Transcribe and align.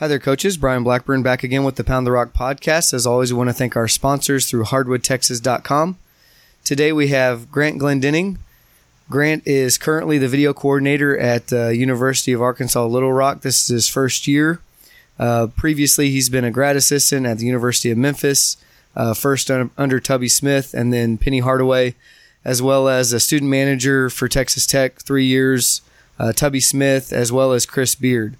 Hi 0.00 0.08
there, 0.08 0.18
coaches. 0.18 0.56
Brian 0.56 0.82
Blackburn 0.82 1.22
back 1.22 1.42
again 1.42 1.62
with 1.62 1.76
the 1.76 1.84
Pound 1.84 2.06
the 2.06 2.10
Rock 2.10 2.32
podcast. 2.32 2.94
As 2.94 3.06
always, 3.06 3.34
we 3.34 3.36
want 3.36 3.50
to 3.50 3.54
thank 3.54 3.76
our 3.76 3.86
sponsors 3.86 4.48
through 4.48 4.64
hardwoodtexas.com. 4.64 5.98
Today 6.64 6.90
we 6.90 7.08
have 7.08 7.52
Grant 7.52 7.78
Glendening. 7.78 8.38
Grant 9.10 9.46
is 9.46 9.76
currently 9.76 10.16
the 10.16 10.26
video 10.26 10.54
coordinator 10.54 11.18
at 11.18 11.48
the 11.48 11.66
uh, 11.66 11.68
University 11.68 12.32
of 12.32 12.40
Arkansas 12.40 12.86
Little 12.86 13.12
Rock. 13.12 13.42
This 13.42 13.60
is 13.60 13.68
his 13.68 13.88
first 13.88 14.26
year. 14.26 14.62
Uh, 15.18 15.48
previously, 15.48 16.08
he's 16.08 16.30
been 16.30 16.46
a 16.46 16.50
grad 16.50 16.76
assistant 16.76 17.26
at 17.26 17.36
the 17.36 17.44
University 17.44 17.90
of 17.90 17.98
Memphis, 17.98 18.56
uh, 18.96 19.12
first 19.12 19.50
un- 19.50 19.70
under 19.76 20.00
Tubby 20.00 20.30
Smith 20.30 20.72
and 20.72 20.94
then 20.94 21.18
Penny 21.18 21.40
Hardaway, 21.40 21.94
as 22.42 22.62
well 22.62 22.88
as 22.88 23.12
a 23.12 23.20
student 23.20 23.50
manager 23.50 24.08
for 24.08 24.28
Texas 24.28 24.66
Tech, 24.66 24.98
three 24.98 25.26
years, 25.26 25.82
uh, 26.18 26.32
Tubby 26.32 26.60
Smith, 26.60 27.12
as 27.12 27.30
well 27.30 27.52
as 27.52 27.66
Chris 27.66 27.94
Beard. 27.94 28.38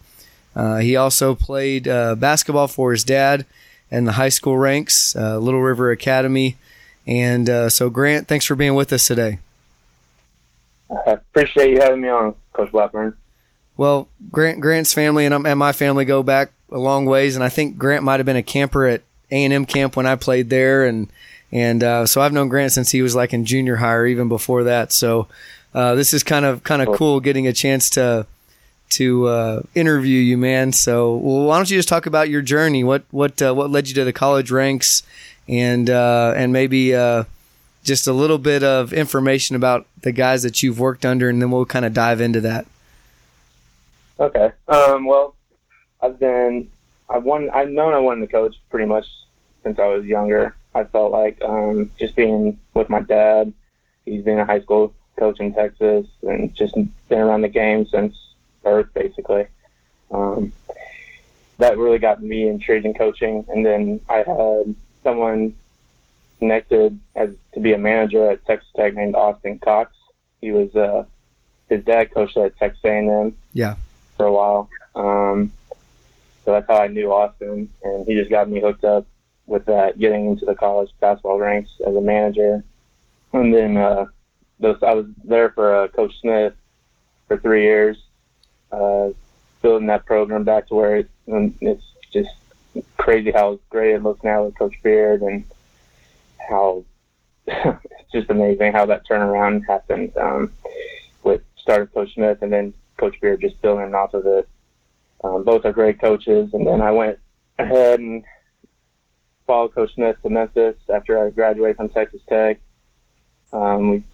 Uh, 0.54 0.78
he 0.78 0.96
also 0.96 1.34
played 1.34 1.86
uh, 1.86 2.14
basketball 2.14 2.68
for 2.68 2.92
his 2.92 3.04
dad 3.04 3.46
in 3.90 4.04
the 4.04 4.12
high 4.12 4.28
school 4.28 4.56
ranks, 4.56 5.14
uh, 5.16 5.38
Little 5.38 5.62
River 5.62 5.90
Academy. 5.90 6.56
And 7.06 7.48
uh, 7.48 7.68
so, 7.68 7.90
Grant, 7.90 8.28
thanks 8.28 8.44
for 8.44 8.54
being 8.54 8.74
with 8.74 8.92
us 8.92 9.06
today. 9.06 9.38
I 10.90 11.12
appreciate 11.12 11.70
you 11.70 11.80
having 11.80 12.00
me 12.00 12.08
on, 12.08 12.34
Coach 12.52 12.72
Blackburn. 12.72 13.16
Well, 13.76 14.08
Grant 14.30 14.60
Grant's 14.60 14.92
family 14.92 15.24
and, 15.24 15.46
and 15.46 15.58
my 15.58 15.72
family 15.72 16.04
go 16.04 16.22
back 16.22 16.52
a 16.70 16.78
long 16.78 17.06
ways, 17.06 17.34
and 17.34 17.44
I 17.44 17.48
think 17.48 17.78
Grant 17.78 18.04
might 18.04 18.18
have 18.18 18.26
been 18.26 18.36
a 18.36 18.42
camper 18.42 18.86
at 18.86 19.02
A 19.30 19.44
and 19.44 19.52
M 19.52 19.64
camp 19.64 19.96
when 19.96 20.06
I 20.06 20.16
played 20.16 20.50
there, 20.50 20.84
and 20.84 21.08
and 21.52 21.82
uh, 21.82 22.06
so 22.06 22.20
I've 22.20 22.32
known 22.32 22.48
Grant 22.48 22.72
since 22.72 22.90
he 22.90 23.02
was 23.02 23.14
like 23.14 23.32
in 23.32 23.44
junior 23.44 23.76
high 23.76 23.94
or 23.94 24.06
even 24.06 24.28
before 24.28 24.64
that. 24.64 24.92
So 24.92 25.28
uh, 25.74 25.94
this 25.94 26.12
is 26.12 26.22
kind 26.22 26.44
of 26.44 26.62
kind 26.62 26.82
of 26.82 26.94
cool 26.96 27.20
getting 27.20 27.46
a 27.46 27.52
chance 27.52 27.90
to 27.90 28.26
to 28.90 29.26
uh, 29.26 29.62
interview 29.74 30.18
you, 30.18 30.36
man. 30.36 30.72
So, 30.72 31.16
well, 31.16 31.44
why 31.44 31.56
don't 31.56 31.70
you 31.70 31.78
just 31.78 31.88
talk 31.88 32.06
about 32.06 32.28
your 32.28 32.42
journey? 32.42 32.84
What 32.84 33.04
what 33.10 33.40
uh, 33.40 33.54
what 33.54 33.70
led 33.70 33.88
you 33.88 33.94
to 33.94 34.04
the 34.04 34.12
college 34.12 34.50
ranks, 34.50 35.02
and 35.48 35.88
uh, 35.88 36.34
and 36.36 36.52
maybe 36.52 36.94
uh, 36.94 37.24
just 37.82 38.06
a 38.06 38.12
little 38.12 38.38
bit 38.38 38.62
of 38.62 38.92
information 38.92 39.56
about 39.56 39.86
the 40.02 40.12
guys 40.12 40.42
that 40.42 40.62
you've 40.62 40.78
worked 40.78 41.06
under, 41.06 41.28
and 41.28 41.40
then 41.40 41.50
we'll 41.50 41.66
kind 41.66 41.84
of 41.84 41.94
dive 41.94 42.20
into 42.20 42.40
that. 42.42 42.66
Okay. 44.18 44.52
Um, 44.68 45.06
well, 45.06 45.34
I've 46.02 46.18
been 46.18 46.70
I've 47.08 47.24
won 47.24 47.50
I've 47.50 47.70
known 47.70 47.94
I 47.94 47.98
wanted 47.98 48.26
to 48.26 48.32
coach 48.32 48.56
pretty 48.70 48.86
much 48.86 49.06
since 49.62 49.78
I 49.78 49.86
was 49.86 50.04
younger. 50.04 50.54
I 50.74 50.84
felt 50.84 51.10
like 51.10 51.40
um, 51.42 51.90
just 51.98 52.14
being 52.14 52.58
with 52.74 52.88
my 52.88 53.00
dad. 53.00 53.52
He's 54.04 54.22
been 54.22 54.38
a 54.38 54.44
high 54.44 54.60
school 54.60 54.94
coach 55.18 55.40
in 55.40 55.52
Texas, 55.54 56.06
and 56.22 56.54
just 56.54 56.74
been 57.08 57.18
around 57.18 57.42
the 57.42 57.48
game 57.48 57.86
since 57.86 58.14
birth, 58.62 58.92
basically. 58.94 59.46
Um, 60.10 60.52
that 61.58 61.78
really 61.78 61.98
got 61.98 62.22
me 62.22 62.48
intrigued 62.48 62.86
in 62.86 62.94
coaching. 62.94 63.44
And 63.48 63.64
then 63.64 64.00
I 64.08 64.18
had 64.18 64.74
someone 65.02 65.54
connected 66.38 66.98
as 67.14 67.34
to 67.54 67.60
be 67.60 67.72
a 67.72 67.78
manager 67.78 68.30
at 68.30 68.44
Texas 68.46 68.70
Tech 68.74 68.94
named 68.94 69.14
Austin 69.14 69.58
Cox. 69.58 69.94
He 70.40 70.52
was 70.52 70.74
uh, 70.74 71.04
his 71.68 71.84
dad 71.84 72.12
coached 72.12 72.36
at 72.36 72.56
Texas 72.56 72.80
A&M. 72.84 73.36
Yeah. 73.52 73.76
For 74.16 74.26
a 74.26 74.32
while. 74.32 74.68
Um, 74.94 75.52
so 76.44 76.52
that's 76.52 76.66
how 76.66 76.78
I 76.78 76.88
knew 76.88 77.12
Austin, 77.12 77.68
and 77.84 78.06
he 78.06 78.14
just 78.14 78.30
got 78.30 78.48
me 78.48 78.60
hooked 78.60 78.84
up 78.84 79.06
with 79.46 79.66
that, 79.66 79.98
getting 79.98 80.26
into 80.26 80.46
the 80.46 80.54
college 80.54 80.90
basketball 81.00 81.38
ranks 81.38 81.70
as 81.86 81.94
a 81.94 82.00
manager. 82.00 82.64
And 83.32 83.54
then 83.54 83.76
uh, 83.76 84.06
those, 84.58 84.82
I 84.82 84.94
was 84.94 85.06
there 85.24 85.50
for 85.50 85.74
uh, 85.74 85.88
Coach 85.88 86.18
Smith 86.20 86.54
for 87.28 87.36
three 87.36 87.62
years, 87.62 87.98
uh, 88.72 89.10
building 89.62 89.88
that 89.88 90.06
program 90.06 90.44
back 90.44 90.68
to 90.68 90.74
where 90.74 90.96
it, 90.96 91.10
it's 91.26 91.84
just 92.12 92.30
crazy 92.96 93.30
how 93.30 93.58
great 93.68 93.94
it 93.94 94.02
looks 94.02 94.22
now 94.22 94.44
with 94.44 94.58
Coach 94.58 94.74
Beard 94.82 95.22
and 95.22 95.44
how 96.48 96.84
it's 97.46 98.12
just 98.12 98.30
amazing 98.30 98.72
how 98.72 98.86
that 98.86 99.06
turnaround 99.06 99.66
happened 99.66 100.16
um, 100.16 100.52
with 101.22 101.42
started 101.58 101.92
Coach 101.92 102.14
Smith 102.14 102.38
and 102.42 102.52
then 102.52 102.74
Coach 102.96 103.20
Beard 103.20 103.40
just 103.40 103.60
building 103.62 103.94
off 103.94 104.14
of 104.14 104.26
it. 104.26 104.48
Um, 105.22 105.44
both 105.44 105.64
are 105.64 105.72
great 105.72 106.00
coaches, 106.00 106.50
and 106.54 106.66
then 106.66 106.80
I 106.80 106.92
went 106.92 107.18
ahead 107.58 108.00
and 108.00 108.24
followed 109.46 109.74
Coach 109.74 109.94
Smith 109.94 110.16
to 110.22 110.30
Memphis 110.30 110.76
after 110.92 111.22
I 111.22 111.30
graduated 111.30 111.76
from 111.76 111.90
Texas 111.90 112.22
Tech. 112.28 112.58
Um, 113.52 113.90
we, 113.90 114.04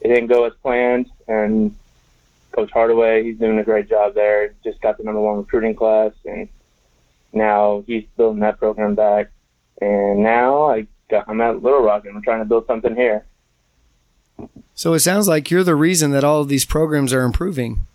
it 0.00 0.08
didn't 0.08 0.26
go 0.26 0.44
as 0.44 0.52
planned, 0.62 1.10
and 1.26 1.74
Coach 2.54 2.70
Hardaway. 2.72 3.24
He's 3.24 3.38
doing 3.38 3.58
a 3.58 3.64
great 3.64 3.88
job 3.88 4.14
there. 4.14 4.54
Just 4.62 4.80
got 4.80 4.96
the 4.96 5.04
number 5.04 5.20
one 5.20 5.38
recruiting 5.38 5.74
class, 5.74 6.12
and 6.24 6.48
now 7.32 7.82
he's 7.86 8.04
building 8.16 8.40
that 8.40 8.58
program 8.58 8.94
back. 8.94 9.30
And 9.80 10.22
now 10.22 10.70
I 10.70 10.86
got, 11.10 11.28
I'm 11.28 11.40
at 11.40 11.62
Little 11.62 11.82
Rock, 11.82 12.04
and 12.04 12.14
we're 12.14 12.20
trying 12.20 12.40
to 12.40 12.44
build 12.44 12.66
something 12.66 12.94
here. 12.94 13.26
So 14.74 14.94
it 14.94 15.00
sounds 15.00 15.28
like 15.28 15.50
you're 15.50 15.64
the 15.64 15.74
reason 15.74 16.10
that 16.12 16.24
all 16.24 16.40
of 16.40 16.48
these 16.48 16.64
programs 16.64 17.12
are 17.12 17.22
improving. 17.22 17.86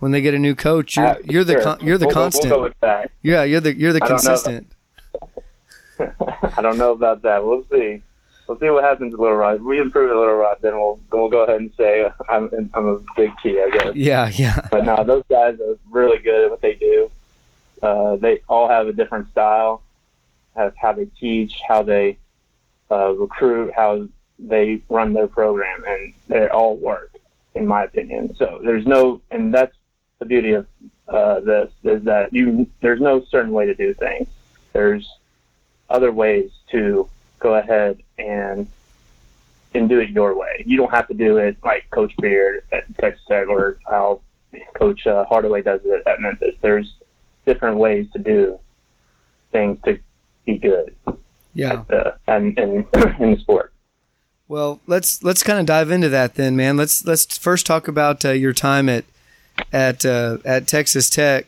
When 0.00 0.12
they 0.12 0.20
get 0.20 0.34
a 0.34 0.38
new 0.38 0.54
coach, 0.54 0.96
you're, 0.96 1.06
uh, 1.06 1.16
you're 1.24 1.44
the 1.44 1.60
con- 1.60 1.78
you're 1.80 1.98
the 1.98 2.06
we'll 2.06 2.14
constant. 2.14 2.52
We'll 2.82 3.04
yeah, 3.22 3.44
you're 3.44 3.60
the 3.60 3.74
you're 3.74 3.92
the 3.92 4.04
I 4.04 4.06
consistent. 4.06 4.70
Don't 5.98 6.10
I 6.58 6.60
don't 6.60 6.76
know 6.76 6.92
about 6.92 7.22
that. 7.22 7.44
We'll 7.44 7.64
see 7.70 8.02
we'll 8.46 8.58
see 8.58 8.70
what 8.70 8.84
happens 8.84 9.14
at 9.14 9.20
Little. 9.20 9.40
If 9.48 9.60
we 9.62 9.80
improve 9.80 10.10
at 10.10 10.16
Little 10.16 10.34
Rock, 10.34 10.60
then 10.60 10.74
we'll 10.74 11.00
then 11.10 11.20
we'll 11.20 11.30
go 11.30 11.44
ahead 11.44 11.60
and 11.60 11.72
say 11.76 12.10
I'm 12.28 12.70
I'm 12.74 12.86
a 12.86 12.98
big 13.16 13.32
key, 13.42 13.60
I 13.60 13.70
guess. 13.70 13.94
Yeah, 13.94 14.30
yeah. 14.34 14.68
But 14.70 14.84
no, 14.84 15.04
those 15.04 15.24
guys 15.28 15.58
are 15.60 15.76
really 15.90 16.18
good 16.18 16.44
at 16.44 16.50
what 16.50 16.60
they 16.60 16.74
do. 16.74 17.10
Uh, 17.82 18.16
they 18.16 18.40
all 18.48 18.68
have 18.68 18.88
a 18.88 18.92
different 18.92 19.30
style, 19.30 19.82
how, 20.56 20.72
how 20.76 20.92
they 20.92 21.06
teach, 21.20 21.60
how 21.68 21.82
they 21.82 22.16
uh, 22.90 23.12
recruit, 23.12 23.72
how 23.74 24.08
they 24.38 24.80
run 24.88 25.12
their 25.12 25.26
program, 25.26 25.84
and 25.86 26.14
they 26.28 26.48
all 26.48 26.76
work, 26.76 27.14
in 27.54 27.66
my 27.66 27.84
opinion. 27.84 28.34
So 28.36 28.60
there's 28.64 28.86
no, 28.86 29.20
and 29.30 29.52
that's 29.52 29.76
the 30.18 30.24
beauty 30.24 30.52
of 30.52 30.66
uh, 31.08 31.40
this 31.40 31.70
is 31.82 32.04
that 32.04 32.32
you 32.32 32.66
there's 32.80 33.00
no 33.00 33.24
certain 33.24 33.52
way 33.52 33.66
to 33.66 33.74
do 33.74 33.92
things. 33.94 34.28
There's 34.72 35.08
other 35.90 36.10
ways 36.10 36.50
to 36.70 37.08
go 37.38 37.54
ahead 37.54 38.02
and 38.18 38.66
and 39.74 39.88
do 39.88 39.98
it 39.98 40.10
your 40.10 40.36
way. 40.36 40.62
You 40.66 40.76
don't 40.76 40.90
have 40.90 41.08
to 41.08 41.14
do 41.14 41.38
it 41.38 41.56
like 41.64 41.90
Coach 41.90 42.12
Beard 42.18 42.62
at 42.72 42.84
Texas 42.98 43.24
Tech 43.26 43.48
or 43.48 43.78
how 43.88 44.20
Coach 44.74 45.06
uh, 45.06 45.24
Hardaway 45.24 45.62
does 45.62 45.80
it 45.84 46.02
at 46.06 46.20
Memphis. 46.20 46.54
There's 46.60 46.94
different 47.44 47.78
ways 47.78 48.06
to 48.12 48.18
do 48.18 48.58
things 49.52 49.78
to 49.84 49.98
be 50.46 50.58
good. 50.58 50.94
Yeah, 51.54 51.84
the, 51.88 52.16
and 52.26 52.58
in 52.58 52.86
in 53.20 53.32
the 53.32 53.38
sport. 53.40 53.72
Well, 54.46 54.80
let's 54.86 55.22
let's 55.22 55.42
kind 55.42 55.58
of 55.58 55.66
dive 55.66 55.90
into 55.90 56.08
that 56.10 56.34
then, 56.34 56.56
man. 56.56 56.76
Let's 56.76 57.04
let's 57.04 57.38
first 57.38 57.66
talk 57.66 57.88
about 57.88 58.24
uh, 58.24 58.30
your 58.30 58.52
time 58.52 58.88
at 58.88 59.04
at 59.72 60.04
uh, 60.04 60.38
at 60.44 60.66
Texas 60.66 61.08
Tech 61.08 61.46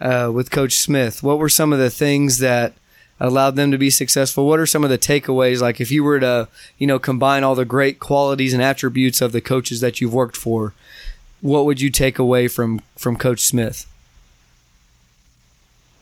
uh, 0.00 0.30
with 0.32 0.50
Coach 0.50 0.74
Smith. 0.74 1.22
What 1.22 1.38
were 1.38 1.48
some 1.48 1.72
of 1.72 1.78
the 1.78 1.90
things 1.90 2.38
that 2.38 2.74
allowed 3.20 3.56
them 3.56 3.70
to 3.70 3.78
be 3.78 3.90
successful? 3.90 4.46
What 4.46 4.60
are 4.60 4.66
some 4.66 4.84
of 4.84 4.90
the 4.90 4.98
takeaways? 4.98 5.60
Like 5.60 5.80
if 5.80 5.90
you 5.90 6.04
were 6.04 6.20
to, 6.20 6.48
you 6.78 6.86
know, 6.86 6.98
combine 6.98 7.44
all 7.44 7.54
the 7.54 7.64
great 7.64 7.98
qualities 7.98 8.52
and 8.52 8.62
attributes 8.62 9.20
of 9.20 9.32
the 9.32 9.40
coaches 9.40 9.80
that 9.80 10.00
you've 10.00 10.14
worked 10.14 10.36
for, 10.36 10.74
what 11.40 11.64
would 11.64 11.80
you 11.80 11.90
take 11.90 12.18
away 12.18 12.48
from 12.48 12.80
from 12.96 13.16
Coach 13.16 13.40
Smith? 13.40 13.86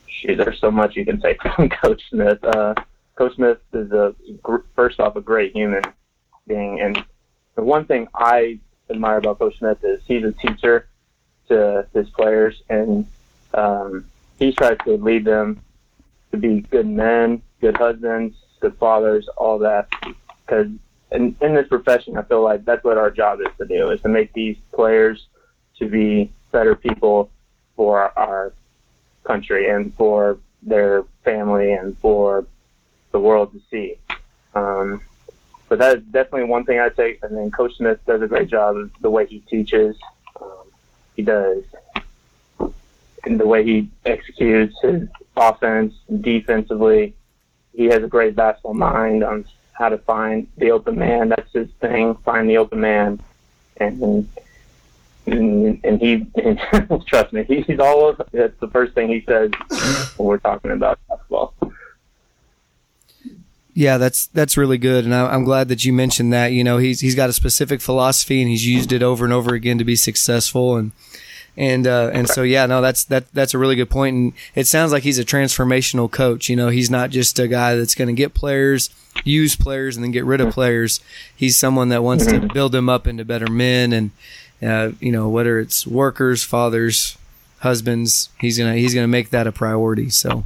Shoot, 0.06 0.36
there's 0.36 0.60
so 0.60 0.70
much 0.70 0.96
you 0.96 1.04
can 1.04 1.20
take 1.20 1.40
from 1.42 1.68
Coach 1.82 2.02
Smith. 2.08 2.42
Uh, 2.42 2.74
Coach 3.16 3.34
Smith 3.36 3.58
is 3.72 3.92
a 3.92 4.14
first 4.74 5.00
off 5.00 5.16
a 5.16 5.20
great 5.20 5.52
human 5.52 5.82
being, 6.46 6.80
and 6.80 7.02
the 7.54 7.62
one 7.62 7.84
thing 7.84 8.08
I 8.14 8.58
admire 8.90 9.18
about 9.18 9.38
Coach 9.38 9.58
Smith 9.58 9.82
is 9.82 10.02
he's 10.06 10.24
a 10.24 10.32
teacher 10.32 10.86
to 11.48 11.86
his 11.92 12.08
players, 12.10 12.62
and 12.68 13.06
um, 13.54 14.06
he 14.38 14.52
tries 14.52 14.78
to 14.84 14.96
lead 14.96 15.24
them 15.24 15.62
to 16.40 16.48
be 16.48 16.60
good 16.60 16.86
men, 16.86 17.42
good 17.60 17.76
husbands, 17.76 18.36
good 18.60 18.76
fathers, 18.78 19.28
all 19.36 19.58
that. 19.58 19.88
Because 20.44 20.68
in, 21.12 21.36
in 21.40 21.54
this 21.54 21.68
profession, 21.68 22.16
I 22.16 22.22
feel 22.22 22.42
like 22.42 22.64
that's 22.64 22.84
what 22.84 22.98
our 22.98 23.10
job 23.10 23.40
is 23.40 23.48
to 23.58 23.66
do, 23.66 23.90
is 23.90 24.00
to 24.02 24.08
make 24.08 24.32
these 24.32 24.56
players 24.72 25.26
to 25.78 25.88
be 25.88 26.30
better 26.52 26.74
people 26.74 27.30
for 27.74 28.16
our, 28.18 28.52
country 29.26 29.68
and 29.68 29.92
for 29.94 30.38
their 30.62 31.02
family 31.24 31.72
and 31.72 31.98
for 31.98 32.46
the 33.12 33.18
world 33.18 33.52
to 33.52 33.60
see. 33.70 33.96
Um, 34.54 35.02
but 35.68 35.80
that 35.80 35.98
is 35.98 36.04
definitely 36.04 36.44
one 36.44 36.64
thing 36.64 36.78
I 36.78 36.88
take. 36.88 37.22
And 37.22 37.36
then 37.36 37.50
Coach 37.50 37.76
Smith 37.76 37.98
does 38.06 38.22
a 38.22 38.26
great 38.26 38.48
job 38.48 38.76
of 38.76 38.90
the 39.00 39.10
way 39.10 39.26
he 39.26 39.40
teaches. 39.40 39.96
Um, 40.40 40.70
he 41.16 41.22
does 41.22 41.64
and 43.26 43.38
the 43.40 43.46
way 43.46 43.64
he 43.64 43.90
executes 44.04 44.74
his 44.80 45.08
offense, 45.36 45.94
defensively. 46.20 47.14
He 47.72 47.86
has 47.86 48.02
a 48.02 48.06
great 48.06 48.34
basketball 48.34 48.74
mind 48.74 49.22
on 49.22 49.44
how 49.72 49.90
to 49.90 49.98
find 49.98 50.48
the 50.56 50.70
open 50.70 50.98
man. 50.98 51.28
That's 51.28 51.52
his 51.52 51.68
thing, 51.80 52.14
find 52.24 52.48
the 52.48 52.56
open 52.56 52.80
man. 52.80 53.20
And 53.78 54.28
and, 55.26 55.80
and 55.84 56.00
he 56.00 56.26
and 56.36 56.58
trust 57.06 57.32
me, 57.32 57.44
he's 57.44 57.78
all 57.80 58.08
of 58.08 58.22
it's 58.32 58.58
the 58.60 58.68
first 58.68 58.94
thing 58.94 59.08
he 59.08 59.22
says 59.26 59.50
when 60.16 60.28
we're 60.28 60.38
talking 60.38 60.70
about 60.70 60.98
basketball. 61.08 61.54
Yeah, 63.74 63.98
that's 63.98 64.28
that's 64.28 64.56
really 64.56 64.78
good, 64.78 65.04
and 65.04 65.14
I, 65.14 65.34
am 65.34 65.44
glad 65.44 65.68
that 65.68 65.84
you 65.84 65.92
mentioned 65.92 66.32
that. 66.32 66.52
You 66.52 66.64
know, 66.64 66.78
he's 66.78 67.00
he's 67.00 67.14
got 67.14 67.28
a 67.28 67.34
specific 67.34 67.82
philosophy, 67.82 68.40
and 68.40 68.48
he's 68.48 68.66
used 68.66 68.90
it 68.90 69.02
over 69.02 69.24
and 69.24 69.34
over 69.34 69.54
again 69.54 69.76
to 69.76 69.84
be 69.84 69.96
successful, 69.96 70.76
and 70.76 70.92
and 71.56 71.86
uh, 71.86 72.10
and 72.12 72.28
so 72.28 72.42
yeah, 72.42 72.66
no, 72.66 72.80
that's 72.80 73.04
that 73.04 73.32
that's 73.32 73.54
a 73.54 73.58
really 73.58 73.76
good 73.76 73.90
point, 73.90 74.14
and 74.14 74.32
it 74.54 74.66
sounds 74.66 74.92
like 74.92 75.02
he's 75.02 75.18
a 75.18 75.24
transformational 75.24 76.10
coach. 76.10 76.48
You 76.48 76.56
know, 76.56 76.68
he's 76.68 76.90
not 76.90 77.10
just 77.10 77.38
a 77.38 77.48
guy 77.48 77.76
that's 77.76 77.94
going 77.94 78.08
to 78.08 78.14
get 78.14 78.34
players, 78.34 78.90
use 79.24 79.56
players, 79.56 79.96
and 79.96 80.04
then 80.04 80.10
get 80.10 80.24
rid 80.24 80.40
of 80.40 80.52
players. 80.52 81.00
He's 81.34 81.58
someone 81.58 81.88
that 81.88 82.02
wants 82.02 82.26
to 82.26 82.40
build 82.52 82.72
them 82.72 82.88
up 82.88 83.06
into 83.06 83.24
better 83.24 83.50
men, 83.50 83.92
and 83.92 84.10
uh, 84.62 84.92
you 85.00 85.12
know, 85.12 85.28
whether 85.28 85.58
it's 85.58 85.86
workers, 85.86 86.42
fathers, 86.42 87.16
husbands, 87.60 88.28
he's 88.40 88.58
gonna 88.58 88.74
he's 88.76 88.94
gonna 88.94 89.08
make 89.08 89.30
that 89.30 89.46
a 89.46 89.52
priority. 89.52 90.10
So, 90.10 90.44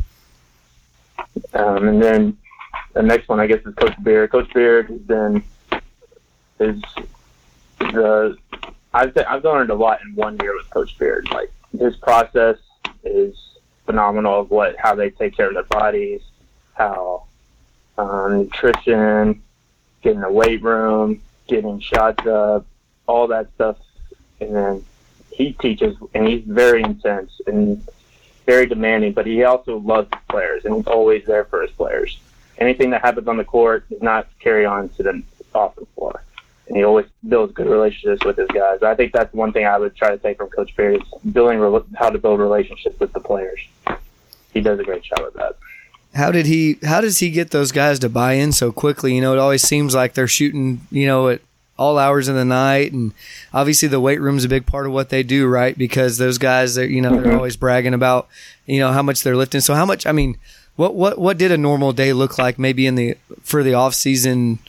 um, 1.55 1.89
and 1.89 2.03
then 2.03 2.37
the 2.93 3.03
next 3.03 3.29
one, 3.29 3.41
I 3.41 3.47
guess, 3.47 3.65
is 3.67 3.75
Coach 3.75 4.01
Beard. 4.03 4.31
Coach 4.31 4.53
Beard 4.53 4.89
has 4.89 5.01
been 5.01 5.43
is 6.61 6.83
the 7.81 8.37
I've 8.93 9.17
I've 9.17 9.45
learned 9.45 9.71
a 9.71 9.75
lot 9.75 10.01
in 10.03 10.15
one 10.15 10.37
year 10.41 10.57
with 10.57 10.69
Coach 10.71 10.99
Beard. 10.99 11.31
Like 11.31 11.53
his 11.79 11.97
process 11.97 12.59
is 13.05 13.37
phenomenal 13.87 14.41
of 14.41 14.51
what 14.51 14.77
how 14.79 14.95
they 14.95 15.11
take 15.11 15.37
care 15.37 15.49
of 15.49 15.55
their 15.55 15.63
bodies, 15.65 16.23
how 16.75 17.25
um, 17.99 18.39
nutrition, 18.39 19.43
getting 20.03 20.21
the 20.21 20.31
weight 20.31 20.63
room, 20.63 21.21
getting 21.47 21.81
shots 21.81 22.27
up, 22.27 22.67
all 23.07 23.27
that 23.29 23.53
stuff, 23.55 23.77
and 24.41 24.55
then 24.55 24.85
he 25.31 25.53
teaches 25.53 25.97
and 26.15 26.27
he's 26.27 26.45
very 26.45 26.83
intense 26.83 27.41
and 27.47 27.87
very 28.47 28.67
demanding, 28.67 29.13
but 29.13 29.27
he 29.27 29.45
also 29.45 29.79
loves 29.79 30.09
his 30.13 30.23
players 30.29 30.65
and 30.65 30.75
he's 30.75 30.87
always 30.87 31.25
there 31.27 31.45
for 31.45 31.63
his 31.63 31.71
players. 31.71 32.19
Anything 32.59 32.91
that 32.91 33.03
happens 33.03 33.29
on 33.29 33.37
the 33.37 33.45
court 33.45 33.89
does 33.89 34.03
not 34.03 34.29
carry 34.41 34.67
on 34.67 34.89
to 34.91 35.03
the 35.03 35.23
and 36.71 36.77
he 36.77 36.85
always 36.85 37.07
builds 37.29 37.53
good 37.53 37.67
relationships 37.67 38.25
with 38.25 38.37
his 38.37 38.47
guys. 38.49 38.81
I 38.81 38.95
think 38.95 39.13
that's 39.13 39.35
one 39.35 39.53
thing 39.53 39.67
I 39.67 39.77
would 39.77 39.97
try 39.97 40.11
to 40.11 40.19
take 40.19 40.37
from 40.37 40.51
Coach 40.51 40.75
Perry 40.77 40.97
is 40.97 41.03
building 41.33 41.59
how 41.97 42.11
to 42.11 42.19
build 42.19 42.39
relationships 42.39 42.99
with 43.01 43.13
the 43.13 43.19
players. 43.19 43.61
He 44.55 44.61
does 44.61 44.79
a 44.79 44.85
great 44.85 45.03
job 45.03 45.19
of 45.19 45.35
that. 45.35 45.57
How 46.15 46.31
did 46.31 46.47
he? 46.47 46.79
How 46.85 47.01
does 47.01 47.19
he 47.19 47.31
get 47.31 47.51
those 47.51 47.73
guys 47.73 47.99
to 48.01 48.09
buy 48.09 48.35
in 48.35 48.53
so 48.53 48.71
quickly? 48.71 49.15
You 49.15 49.21
know, 49.21 49.33
it 49.33 49.39
always 49.39 49.63
seems 49.63 49.97
like 49.97 50.15
they're 50.15 50.29
shooting. 50.29 50.81
You 50.93 51.07
know, 51.07 51.29
at 51.29 51.41
all 51.77 51.99
hours 51.99 52.29
of 52.29 52.37
the 52.37 52.45
night, 52.45 52.93
and 52.93 53.15
obviously 53.53 53.89
the 53.89 54.01
weight 54.01 54.21
room 54.21 54.37
is 54.37 54.45
a 54.45 54.49
big 54.49 54.67
part 54.67 54.87
of 54.87 54.93
what 54.93 55.09
they 55.09 55.23
do, 55.23 55.49
right? 55.49 55.77
Because 55.77 56.19
those 56.19 56.39
guys, 56.39 56.77
are, 56.79 56.87
you 56.87 57.01
know, 57.01 57.11
they're 57.11 57.23
mm-hmm. 57.23 57.37
always 57.37 57.57
bragging 57.57 57.95
about, 57.95 58.29
you 58.67 58.81
know, 58.81 58.93
how 58.93 59.03
much 59.03 59.23
they're 59.23 59.37
lifting. 59.37 59.61
So 59.61 59.75
how 59.75 59.87
much? 59.87 60.07
I 60.07 60.13
mean, 60.13 60.37
what 60.77 60.95
what 60.95 61.19
what 61.19 61.37
did 61.37 61.51
a 61.51 61.59
normal 61.59 61.93
day 61.93 62.13
look 62.13 62.39
like? 62.39 62.59
Maybe 62.59 62.87
in 62.87 62.95
the 62.95 63.17
for 63.43 63.63
the 63.63 63.75
off 63.75 63.95
season 63.95 64.61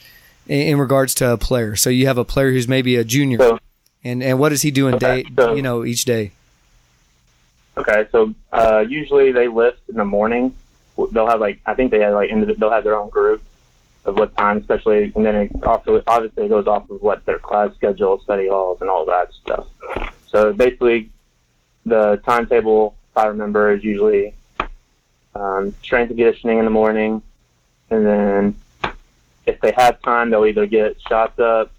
in, 0.48 0.78
regards 0.78 1.14
to 1.16 1.32
a 1.32 1.38
player. 1.38 1.76
So 1.76 1.90
you 1.90 2.06
have 2.06 2.18
a 2.18 2.24
player 2.24 2.50
who's 2.50 2.68
maybe 2.68 2.96
a 2.96 3.04
junior, 3.04 3.38
so, 3.38 3.58
and 4.04 4.22
and 4.22 4.38
what 4.38 4.52
is 4.52 4.62
he 4.62 4.70
doing 4.70 4.94
okay, 4.96 5.22
day 5.22 5.30
so, 5.36 5.54
you 5.54 5.62
know 5.62 5.84
each 5.84 6.04
day? 6.04 6.32
Okay, 7.76 8.06
so 8.12 8.34
uh, 8.52 8.84
usually 8.86 9.32
they 9.32 9.48
lift 9.48 9.78
in 9.88 9.96
the 9.96 10.04
morning. 10.04 10.54
They'll 11.10 11.26
have 11.26 11.40
like 11.40 11.60
I 11.64 11.74
think 11.74 11.90
they 11.90 12.00
have 12.00 12.14
like 12.14 12.30
they'll 12.58 12.70
have 12.70 12.84
their 12.84 12.96
own 12.96 13.08
group 13.08 13.42
of 14.04 14.16
what 14.16 14.36
time, 14.36 14.58
especially, 14.58 15.12
and 15.14 15.24
then 15.24 15.34
it 15.36 15.64
also 15.64 16.02
obviously 16.06 16.46
it 16.46 16.48
goes 16.48 16.66
off 16.66 16.90
of 16.90 17.00
what 17.02 17.24
their 17.24 17.38
class 17.38 17.74
schedule, 17.76 18.20
study 18.20 18.48
halls, 18.48 18.80
and 18.80 18.90
all 18.90 19.06
that 19.06 19.32
stuff. 19.32 19.66
So 20.26 20.52
basically, 20.52 21.10
the 21.86 22.20
timetable, 22.24 22.96
if 23.10 23.16
I 23.16 23.26
remember, 23.26 23.72
is 23.72 23.84
usually 23.84 24.34
um, 25.34 25.74
strength 25.82 26.10
and 26.10 26.18
conditioning 26.18 26.58
in 26.58 26.64
the 26.64 26.70
morning, 26.70 27.22
and 27.90 28.04
then 28.04 28.54
if 29.46 29.60
they 29.60 29.72
have 29.76 30.00
time, 30.02 30.30
they'll 30.30 30.46
either 30.46 30.66
get 30.66 31.00
shots 31.08 31.38
up 31.38 31.70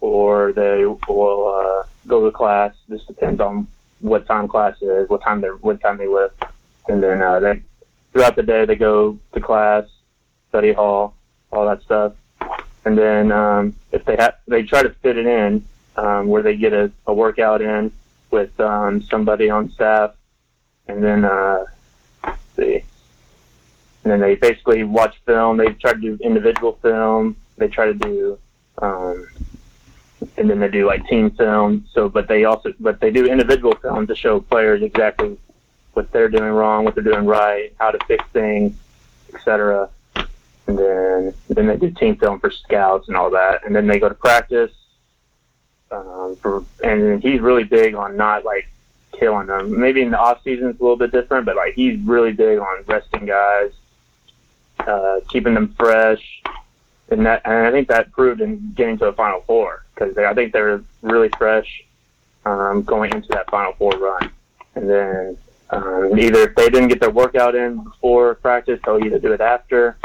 or 0.00 0.52
they 0.52 0.84
will 0.84 1.54
uh, 1.54 1.86
go 2.06 2.24
to 2.24 2.30
class. 2.30 2.74
This 2.88 3.04
depends 3.04 3.40
on 3.40 3.66
what 4.00 4.26
time 4.26 4.48
class 4.48 4.80
is, 4.80 5.08
what 5.08 5.22
time 5.22 5.40
they 5.40 5.48
what 5.48 5.80
time 5.80 5.98
they 5.98 6.08
lift, 6.08 6.42
and 6.88 7.02
then 7.02 7.22
uh, 7.22 7.40
they 7.40 7.62
throughout 8.12 8.36
the 8.36 8.42
day 8.42 8.64
they 8.64 8.76
go 8.76 9.18
to 9.32 9.40
class, 9.40 9.84
study 10.48 10.72
hall, 10.72 11.14
all 11.52 11.66
that 11.66 11.82
stuff, 11.82 12.14
and 12.84 12.96
then 12.96 13.30
um, 13.30 13.74
if 13.92 14.04
they 14.04 14.16
have 14.16 14.36
they 14.48 14.62
try 14.62 14.82
to 14.82 14.90
fit 14.90 15.18
it 15.18 15.26
in 15.26 15.64
um, 15.96 16.28
where 16.28 16.42
they 16.42 16.56
get 16.56 16.72
a, 16.72 16.90
a 17.06 17.12
workout 17.12 17.60
in 17.60 17.92
with 18.30 18.58
um, 18.58 19.02
somebody 19.02 19.50
on 19.50 19.70
staff, 19.70 20.14
and 20.88 21.02
then 21.02 21.24
uh, 21.24 21.64
see 22.56 22.82
and 24.04 24.12
then 24.12 24.20
they 24.20 24.34
basically 24.34 24.84
watch 24.84 25.20
film. 25.26 25.58
They 25.58 25.72
try 25.72 25.92
to 25.92 26.00
do 26.00 26.18
individual 26.22 26.78
film. 26.80 27.36
They 27.58 27.68
try 27.68 27.86
to 27.86 27.94
do, 27.94 28.38
um, 28.78 29.28
and 30.38 30.48
then 30.48 30.58
they 30.58 30.68
do 30.68 30.86
like 30.86 31.06
team 31.06 31.30
film. 31.30 31.86
So, 31.92 32.08
but 32.08 32.26
they 32.26 32.44
also, 32.44 32.72
but 32.80 33.00
they 33.00 33.10
do 33.10 33.26
individual 33.26 33.74
film 33.74 34.06
to 34.06 34.14
show 34.14 34.40
players 34.40 34.82
exactly 34.82 35.38
what 35.92 36.10
they're 36.12 36.30
doing 36.30 36.50
wrong, 36.50 36.84
what 36.84 36.94
they're 36.94 37.04
doing 37.04 37.26
right, 37.26 37.74
how 37.78 37.90
to 37.90 37.98
fix 38.06 38.24
things, 38.32 38.74
etc. 39.34 39.90
And 40.66 40.78
then, 40.78 41.34
then 41.48 41.66
they 41.66 41.76
do 41.76 41.90
team 41.90 42.16
film 42.16 42.40
for 42.40 42.50
scouts 42.50 43.08
and 43.08 43.16
all 43.16 43.30
that. 43.30 43.66
And 43.66 43.74
then 43.74 43.86
they 43.86 43.98
go 43.98 44.08
to 44.08 44.14
practice. 44.14 44.72
Um, 45.90 46.36
for, 46.40 46.64
and 46.84 47.20
he's 47.20 47.40
really 47.40 47.64
big 47.64 47.96
on 47.96 48.16
not 48.16 48.44
like 48.44 48.70
killing 49.18 49.48
them. 49.48 49.78
Maybe 49.78 50.00
in 50.02 50.12
the 50.12 50.18
off 50.18 50.42
season 50.44 50.68
it's 50.68 50.78
a 50.78 50.82
little 50.82 50.96
bit 50.96 51.10
different, 51.10 51.44
but 51.44 51.56
like 51.56 51.74
he's 51.74 52.00
really 52.02 52.32
big 52.32 52.60
on 52.60 52.84
resting 52.86 53.26
guys 53.26 53.72
uh, 54.86 55.20
keeping 55.28 55.54
them 55.54 55.74
fresh, 55.76 56.42
and 57.10 57.26
that 57.26 57.42
and 57.44 57.66
I 57.66 57.70
think 57.70 57.88
that 57.88 58.12
proved 58.12 58.40
in 58.40 58.72
getting 58.74 58.98
to 58.98 59.06
the 59.06 59.12
Final 59.12 59.40
Four 59.42 59.84
because 59.94 60.16
I 60.16 60.34
think 60.34 60.52
they're 60.52 60.82
really 61.02 61.28
fresh 61.38 61.84
um, 62.44 62.82
going 62.82 63.12
into 63.12 63.28
that 63.28 63.50
Final 63.50 63.72
Four 63.74 63.92
run, 63.92 64.30
and 64.74 64.88
then 64.88 65.38
um, 65.70 66.18
either 66.18 66.48
if 66.48 66.54
they 66.56 66.68
didn't 66.68 66.88
get 66.88 67.00
their 67.00 67.10
workout 67.10 67.54
in 67.54 67.82
before 67.84 68.34
practice, 68.36 68.80
they'll 68.84 69.04
either 69.04 69.18
do 69.18 69.32
it 69.32 69.40
after. 69.40 69.96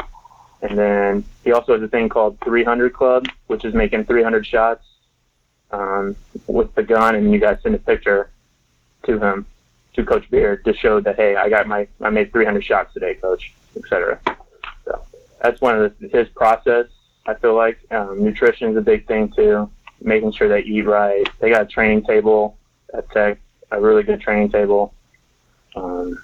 And 0.62 0.76
then 0.76 1.24
he 1.44 1.52
also 1.52 1.74
has 1.74 1.82
a 1.82 1.88
thing 1.88 2.08
called 2.08 2.38
300 2.42 2.92
Club, 2.92 3.26
which 3.46 3.64
is 3.64 3.74
making 3.74 4.04
300 4.06 4.46
shots 4.46 4.86
um, 5.70 6.16
with 6.46 6.74
the 6.74 6.82
gun, 6.82 7.14
and 7.14 7.30
you 7.30 7.38
guys 7.38 7.58
send 7.62 7.74
a 7.74 7.78
picture 7.78 8.30
to 9.04 9.18
him, 9.18 9.46
to 9.94 10.04
Coach 10.04 10.28
Beard, 10.30 10.64
to 10.64 10.74
show 10.74 10.98
that 11.00 11.16
hey, 11.16 11.36
I 11.36 11.50
got 11.50 11.66
my 11.66 11.86
I 12.00 12.10
made 12.10 12.32
300 12.32 12.64
shots 12.64 12.94
today, 12.94 13.14
Coach, 13.14 13.52
etc 13.76 14.18
that's 15.46 15.60
one 15.60 15.80
of 15.80 15.98
the, 15.98 16.08
his 16.08 16.28
process. 16.30 16.86
I 17.26 17.34
feel 17.34 17.54
like 17.54 17.78
um, 17.90 18.22
nutrition 18.22 18.70
is 18.70 18.76
a 18.76 18.80
big 18.80 19.06
thing 19.06 19.32
too. 19.32 19.70
Making 20.00 20.32
sure 20.32 20.48
they 20.48 20.60
eat 20.60 20.82
right. 20.82 21.26
They 21.40 21.50
got 21.50 21.62
a 21.62 21.66
training 21.66 22.04
table 22.04 22.56
at 22.92 23.10
Tech, 23.10 23.38
a 23.70 23.80
really 23.80 24.02
good 24.02 24.20
training 24.20 24.50
table. 24.50 24.92
Um, 25.74 26.22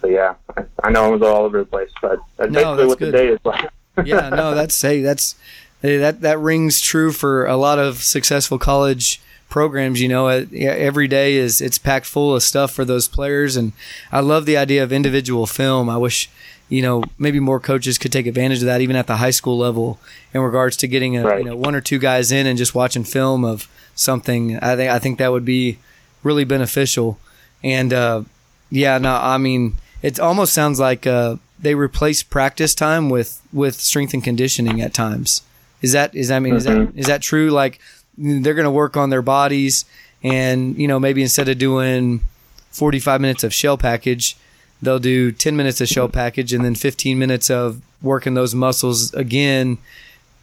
so 0.00 0.08
yeah, 0.08 0.34
I, 0.56 0.64
I 0.82 0.90
know 0.90 1.12
I'm 1.12 1.22
all 1.22 1.44
over 1.44 1.58
the 1.58 1.64
place, 1.64 1.90
but 2.00 2.20
that's 2.36 2.50
no, 2.50 2.76
basically 2.76 2.76
that's 2.76 2.88
what 2.88 2.98
good. 2.98 3.08
the 3.08 3.12
day 3.12 3.28
is 3.28 3.38
like. 3.44 3.70
yeah, 4.06 4.28
no, 4.30 4.54
that's 4.54 4.80
hey, 4.80 5.02
that's 5.02 5.34
hey, 5.82 5.98
that 5.98 6.20
that 6.22 6.38
rings 6.38 6.80
true 6.80 7.12
for 7.12 7.46
a 7.46 7.56
lot 7.56 7.78
of 7.78 8.02
successful 8.02 8.58
college 8.58 9.20
programs. 9.48 10.00
You 10.00 10.08
know, 10.08 10.28
every 10.28 11.08
day 11.08 11.36
is 11.36 11.60
it's 11.60 11.78
packed 11.78 12.06
full 12.06 12.34
of 12.34 12.42
stuff 12.42 12.72
for 12.72 12.84
those 12.84 13.08
players, 13.08 13.56
and 13.56 13.72
I 14.10 14.20
love 14.20 14.46
the 14.46 14.56
idea 14.56 14.82
of 14.82 14.92
individual 14.92 15.46
film. 15.46 15.88
I 15.90 15.96
wish 15.96 16.30
you 16.70 16.82
know, 16.82 17.02
maybe 17.18 17.40
more 17.40 17.60
coaches 17.60 17.98
could 17.98 18.12
take 18.12 18.26
advantage 18.26 18.60
of 18.60 18.66
that 18.66 18.80
even 18.80 18.96
at 18.96 19.08
the 19.08 19.16
high 19.16 19.32
school 19.32 19.58
level 19.58 19.98
in 20.32 20.40
regards 20.40 20.76
to 20.78 20.88
getting 20.88 21.16
a, 21.16 21.24
right. 21.24 21.38
you 21.40 21.44
know, 21.44 21.56
one 21.56 21.74
or 21.74 21.80
two 21.80 21.98
guys 21.98 22.30
in 22.30 22.46
and 22.46 22.56
just 22.56 22.74
watching 22.74 23.02
film 23.02 23.44
of 23.44 23.68
something. 23.96 24.56
I 24.58 24.76
think, 24.76 24.90
I 24.90 24.98
think 25.00 25.18
that 25.18 25.32
would 25.32 25.44
be 25.44 25.78
really 26.22 26.44
beneficial. 26.44 27.18
And, 27.62 27.92
uh, 27.92 28.22
yeah, 28.70 28.98
no, 28.98 29.16
I 29.16 29.36
mean, 29.36 29.74
it 30.00 30.20
almost 30.20 30.54
sounds 30.54 30.78
like, 30.78 31.08
uh, 31.08 31.36
they 31.58 31.74
replace 31.74 32.22
practice 32.22 32.74
time 32.74 33.10
with, 33.10 33.42
with 33.52 33.74
strength 33.74 34.14
and 34.14 34.22
conditioning 34.22 34.80
at 34.80 34.94
times. 34.94 35.42
Is 35.82 35.92
that, 35.92 36.14
is 36.14 36.28
that, 36.28 36.36
I 36.36 36.38
mean, 36.38 36.52
mm-hmm. 36.52 36.58
is 36.58 36.64
that, 36.64 36.78
mm-hmm. 36.78 36.98
is 36.98 37.06
that 37.06 37.20
true? 37.20 37.50
Like 37.50 37.80
they're 38.16 38.54
going 38.54 38.64
to 38.64 38.70
work 38.70 38.96
on 38.96 39.10
their 39.10 39.22
bodies 39.22 39.84
and, 40.22 40.78
you 40.78 40.86
know, 40.86 41.00
maybe 41.00 41.20
instead 41.20 41.48
of 41.48 41.58
doing 41.58 42.20
45 42.70 43.20
minutes 43.20 43.42
of 43.42 43.52
shell 43.52 43.76
package, 43.76 44.36
they'll 44.82 44.98
do 44.98 45.32
10 45.32 45.56
minutes 45.56 45.80
of 45.80 45.88
shell 45.88 46.08
package 46.08 46.52
and 46.52 46.64
then 46.64 46.74
15 46.74 47.18
minutes 47.18 47.50
of 47.50 47.82
working 48.02 48.34
those 48.34 48.54
muscles 48.54 49.12
again, 49.14 49.78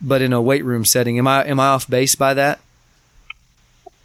but 0.01 0.21
in 0.21 0.33
a 0.33 0.41
weight 0.41 0.63
room 0.63 0.85
setting. 0.85 1.17
Am 1.17 1.27
I 1.27 1.45
am 1.45 1.59
I 1.59 1.67
off 1.67 1.89
base 1.89 2.15
by 2.15 2.33
that? 2.33 2.59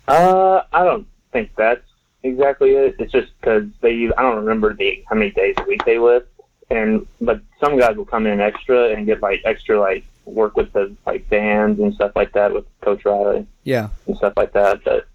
Uh, 0.09 0.63
I 0.73 0.85
don't 0.85 1.07
think 1.33 1.51
that's 1.57 1.85
exactly 2.23 2.73
it. 2.73 2.97
It's 2.99 3.13
just 3.13 3.29
because 3.41 3.65
they 3.81 4.11
I 4.17 4.23
don't 4.23 4.37
remember 4.37 4.75
the 4.75 5.05
how 5.09 5.17
many 5.17 5.31
days 5.31 5.55
a 5.59 5.65
week 5.65 5.85
they 5.85 5.99
lift, 5.99 6.29
and 6.71 7.07
but 7.21 7.41
some 7.61 7.79
guys 7.79 7.97
will 7.97 8.05
come 8.05 8.27
in 8.27 8.41
extra 8.41 8.91
and 8.91 9.07
get 9.07 9.23
like 9.23 9.43
extra 9.45 9.79
like 9.79 10.05
work 10.25 10.57
with 10.57 10.73
the 10.73 10.95
like 11.07 11.29
bands 11.29 11.81
and 11.81 11.95
stuff 11.95 12.13
like 12.15 12.33
that 12.33 12.53
with 12.53 12.65
Coach 12.81 13.05
Riley. 13.05 13.47
Yeah, 13.65 13.89
and 14.07 14.17
stuff 14.17 14.35
like 14.37 14.53
that. 14.53 14.83
But 14.85 15.07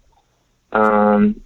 Um, 0.70 1.40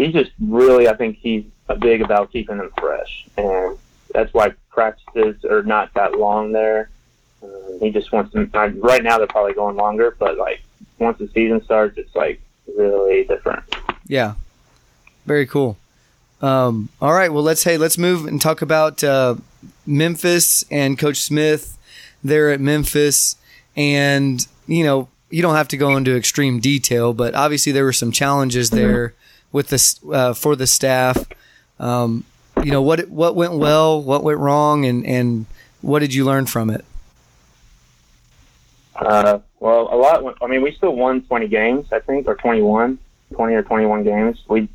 he's 0.00 0.12
just 0.12 0.30
really, 0.40 0.88
I 0.88 0.94
think 0.94 1.18
he's 1.18 1.44
big 1.78 2.02
about 2.02 2.32
keeping 2.32 2.58
them 2.58 2.70
fresh, 2.78 3.26
and 3.36 3.78
that's 4.12 4.32
why 4.34 4.52
practices 4.70 5.44
are 5.44 5.62
not 5.62 5.92
that 5.94 6.18
long 6.18 6.52
there. 6.52 6.90
Um, 7.42 7.78
he 7.80 7.90
just 7.90 8.10
wants 8.12 8.32
them. 8.32 8.50
Right 8.52 9.02
now, 9.02 9.18
they're 9.18 9.26
probably 9.26 9.54
going 9.54 9.76
longer, 9.76 10.16
but 10.18 10.36
like 10.36 10.62
once 10.98 11.18
the 11.18 11.28
season 11.28 11.62
starts, 11.64 11.96
it's 11.98 12.14
like 12.14 12.40
really 12.76 13.24
different. 13.24 13.62
Yeah, 14.06 14.34
very 15.26 15.46
cool. 15.46 15.76
Um, 16.42 16.88
all 17.00 17.12
right, 17.12 17.30
well 17.30 17.42
let's 17.42 17.62
hey 17.64 17.76
let's 17.76 17.98
move 17.98 18.26
and 18.26 18.40
talk 18.40 18.62
about 18.62 19.04
uh, 19.04 19.36
Memphis 19.86 20.64
and 20.70 20.98
Coach 20.98 21.18
Smith 21.18 21.76
there 22.24 22.50
at 22.50 22.60
Memphis, 22.60 23.36
and 23.76 24.46
you 24.66 24.82
know 24.82 25.08
you 25.28 25.42
don't 25.42 25.54
have 25.54 25.68
to 25.68 25.76
go 25.76 25.96
into 25.96 26.16
extreme 26.16 26.58
detail, 26.58 27.12
but 27.12 27.34
obviously 27.34 27.72
there 27.72 27.84
were 27.84 27.92
some 27.92 28.10
challenges 28.10 28.70
there 28.70 29.14
with 29.52 29.68
the 29.68 30.12
uh, 30.12 30.34
for 30.34 30.56
the 30.56 30.66
staff. 30.66 31.26
Um, 31.78 32.24
you 32.62 32.70
know 32.70 32.82
what 32.82 33.08
what 33.08 33.34
went 33.34 33.54
well, 33.54 34.02
what 34.02 34.22
went 34.22 34.38
wrong, 34.38 34.84
and 34.84 35.04
and 35.06 35.46
what 35.80 36.00
did 36.00 36.12
you 36.14 36.24
learn 36.24 36.46
from 36.46 36.70
it? 36.70 36.84
Uh, 38.96 39.38
well, 39.60 39.88
a 39.90 39.96
lot. 39.96 40.36
I 40.42 40.46
mean, 40.46 40.60
we 40.62 40.72
still 40.72 40.94
won 40.94 41.22
20 41.22 41.48
games, 41.48 41.90
I 41.90 42.00
think, 42.00 42.28
or 42.28 42.34
21, 42.34 42.98
20 43.32 43.54
or 43.54 43.62
21 43.62 44.04
games. 44.04 44.42
We 44.46 44.68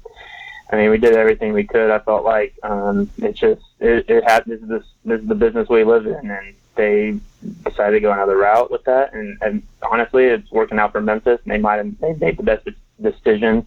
I 0.72 0.77
mean, 0.77 0.89
we 0.89 0.98
did 0.98 1.13
everything 1.13 1.53
we 1.53 1.63
could. 1.63 1.91
I 1.91 2.00
felt 2.00 2.25
like 2.25 2.55
um, 2.63 3.10
it's 3.17 3.39
just 3.39 3.62
it, 3.79 4.10
it 4.10 4.24
had 4.24 4.46
this 4.46 4.62
is 4.62 4.67
this, 4.67 4.84
this 5.03 5.22
is 5.22 5.27
the 5.27 5.36
business 5.36 5.70
we 5.70 5.84
live 5.84 6.08
in, 6.08 6.32
and 6.32 6.55
they 6.75 7.20
decided 7.63 7.94
to 7.94 8.00
go 8.00 8.12
another 8.12 8.38
route 8.38 8.72
with 8.72 8.84
that. 8.86 9.13
And, 9.13 9.38
and 9.41 9.63
honestly, 9.89 10.25
it's 10.25 10.51
working 10.51 10.79
out 10.79 10.91
for 10.91 11.01
Memphis. 11.01 11.39
And 11.44 11.53
they 11.53 11.60
might 11.60 11.77
have 11.77 12.00
they 12.00 12.13
made 12.13 12.38
the 12.38 12.44
best 12.44 12.67
decision 13.01 13.65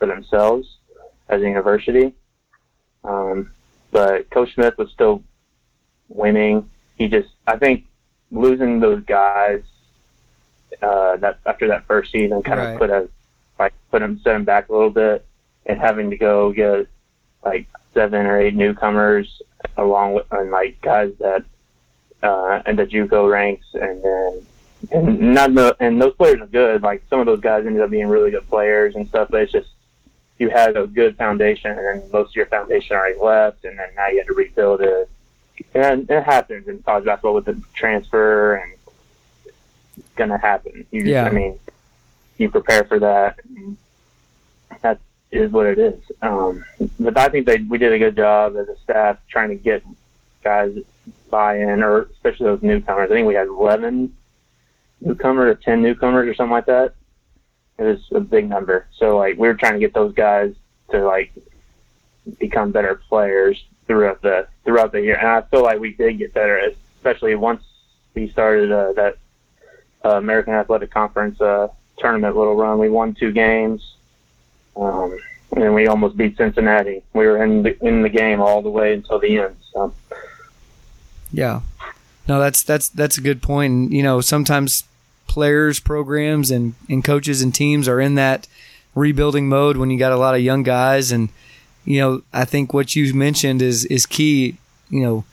for 0.00 0.06
themselves 0.06 0.78
as 1.28 1.40
a 1.42 1.44
university. 1.44 2.12
Um, 3.04 3.52
but 3.92 4.28
Coach 4.30 4.54
Smith 4.54 4.76
was 4.76 4.90
still 4.90 5.22
winning. 6.08 6.68
He 6.96 7.06
just, 7.06 7.28
I 7.46 7.56
think, 7.56 7.84
losing 8.32 8.80
those 8.80 9.04
guys 9.04 9.62
uh, 10.82 11.16
that 11.16 11.38
after 11.46 11.68
that 11.68 11.86
first 11.86 12.12
season 12.12 12.42
kind 12.42 12.58
right. 12.58 12.72
of 12.72 12.78
put 12.78 12.90
a 12.90 13.08
like 13.58 13.74
put 13.90 14.02
him 14.02 14.20
set 14.22 14.36
him 14.36 14.44
back 14.44 14.68
a 14.68 14.72
little 14.72 14.90
bit 14.90 15.26
and 15.66 15.78
having 15.78 16.10
to 16.10 16.16
go 16.16 16.52
get 16.52 16.86
like 17.44 17.66
seven 17.92 18.26
or 18.26 18.40
eight 18.40 18.54
newcomers 18.54 19.42
along 19.76 20.14
with 20.14 20.26
and 20.30 20.50
like 20.50 20.80
guys 20.80 21.12
that 21.18 21.44
uh 22.22 22.62
and 22.66 22.78
the 22.78 22.86
JUCO 22.86 23.30
ranks 23.30 23.66
and 23.74 24.02
then 24.02 24.46
and 24.92 25.34
not 25.34 25.54
the 25.54 25.76
and 25.80 26.00
those 26.00 26.14
players 26.14 26.40
are 26.40 26.46
good. 26.46 26.82
Like 26.82 27.02
some 27.10 27.20
of 27.20 27.26
those 27.26 27.40
guys 27.40 27.66
ended 27.66 27.82
up 27.82 27.90
being 27.90 28.06
really 28.06 28.30
good 28.30 28.48
players 28.48 28.94
and 28.94 29.08
stuff, 29.08 29.28
but 29.30 29.42
it's 29.42 29.52
just 29.52 29.68
you 30.40 30.48
had 30.48 30.74
a 30.74 30.86
good 30.86 31.16
foundation 31.16 31.70
and 31.70 31.86
then 31.86 32.10
most 32.10 32.30
of 32.30 32.36
your 32.36 32.46
foundation 32.46 32.96
already 32.96 33.20
left 33.20 33.64
and 33.66 33.78
then 33.78 33.88
now 33.94 34.08
you 34.08 34.18
had 34.18 34.26
to 34.26 34.32
rebuild 34.32 34.80
it. 34.80 35.08
And 35.74 36.10
it 36.10 36.24
happens 36.24 36.66
in 36.66 36.82
college 36.82 37.04
basketball 37.04 37.34
with 37.34 37.44
the 37.44 37.62
transfer 37.74 38.54
and 38.54 38.72
it's 39.98 40.08
gonna 40.16 40.38
happen. 40.38 40.86
You 40.90 41.02
yeah. 41.02 41.26
I 41.26 41.30
mean, 41.30 41.60
you 42.38 42.50
prepare 42.50 42.84
for 42.84 42.98
that. 43.00 43.38
That's 44.80 45.00
what 45.30 45.66
it 45.66 45.78
is. 45.78 46.02
Um, 46.22 46.64
but 46.98 47.18
I 47.18 47.28
think 47.28 47.44
they 47.44 47.58
we 47.58 47.76
did 47.76 47.92
a 47.92 47.98
good 47.98 48.16
job 48.16 48.56
as 48.56 48.66
a 48.68 48.76
staff 48.78 49.18
trying 49.28 49.50
to 49.50 49.56
get 49.56 49.84
guys 50.42 50.74
buy-in, 51.28 51.82
or 51.82 52.08
especially 52.12 52.46
those 52.46 52.62
newcomers. 52.62 53.10
I 53.10 53.14
think 53.14 53.28
we 53.28 53.34
had 53.34 53.46
11 53.46 54.16
newcomers 55.02 55.56
or 55.56 55.60
10 55.60 55.82
newcomers 55.82 56.28
or 56.28 56.34
something 56.34 56.52
like 56.52 56.66
that. 56.66 56.94
It 57.80 57.84
was 57.84 58.00
a 58.12 58.20
big 58.20 58.48
number. 58.48 58.86
So 58.98 59.16
like 59.16 59.36
we 59.38 59.48
were 59.48 59.54
trying 59.54 59.72
to 59.72 59.80
get 59.80 59.94
those 59.94 60.14
guys 60.14 60.54
to 60.90 61.02
like 61.04 61.32
become 62.38 62.70
better 62.70 62.94
players 63.08 63.64
throughout 63.86 64.22
the 64.22 64.46
throughout 64.64 64.92
the 64.92 65.00
year, 65.00 65.16
and 65.16 65.26
I 65.26 65.40
feel 65.40 65.62
like 65.62 65.80
we 65.80 65.94
did 65.94 66.18
get 66.18 66.34
better, 66.34 66.58
especially 66.96 67.34
once 67.34 67.64
we 68.14 68.30
started 68.30 68.70
uh, 68.70 68.92
that 68.92 69.16
uh, 70.04 70.16
American 70.16 70.54
Athletic 70.54 70.90
Conference 70.90 71.40
uh, 71.40 71.68
tournament 71.98 72.36
little 72.36 72.54
run. 72.54 72.78
We 72.78 72.90
won 72.90 73.14
two 73.14 73.32
games 73.32 73.94
um, 74.76 75.18
and 75.56 75.74
we 75.74 75.86
almost 75.86 76.16
beat 76.16 76.36
Cincinnati. 76.36 77.02
We 77.12 77.26
were 77.26 77.42
in 77.42 77.62
the, 77.62 77.84
in 77.84 78.02
the 78.02 78.08
game 78.08 78.40
all 78.40 78.62
the 78.62 78.70
way 78.70 78.94
until 78.94 79.18
the 79.18 79.38
end. 79.38 79.56
So. 79.72 79.94
Yeah, 81.32 81.60
no, 82.28 82.40
that's 82.40 82.62
that's 82.62 82.88
that's 82.88 83.16
a 83.18 83.20
good 83.20 83.40
point. 83.42 83.72
And, 83.72 83.92
you 83.92 84.02
know, 84.02 84.20
sometimes 84.20 84.84
players, 85.30 85.80
programs, 85.80 86.50
and 86.50 86.74
and 86.88 87.04
coaches 87.04 87.40
and 87.40 87.54
teams 87.54 87.88
are 87.88 88.00
in 88.00 88.16
that 88.16 88.46
rebuilding 88.94 89.48
mode 89.48 89.76
when 89.76 89.90
you 89.90 89.98
got 89.98 90.12
a 90.12 90.16
lot 90.16 90.34
of 90.34 90.40
young 90.40 90.62
guys. 90.62 91.12
And 91.12 91.28
you 91.84 92.00
know, 92.00 92.22
I 92.32 92.44
think 92.44 92.74
what 92.74 92.94
you 92.96 93.14
mentioned 93.14 93.62
is 93.62 93.84
is 93.86 94.04
key. 94.06 94.56
You 94.90 95.00
know, 95.00 95.24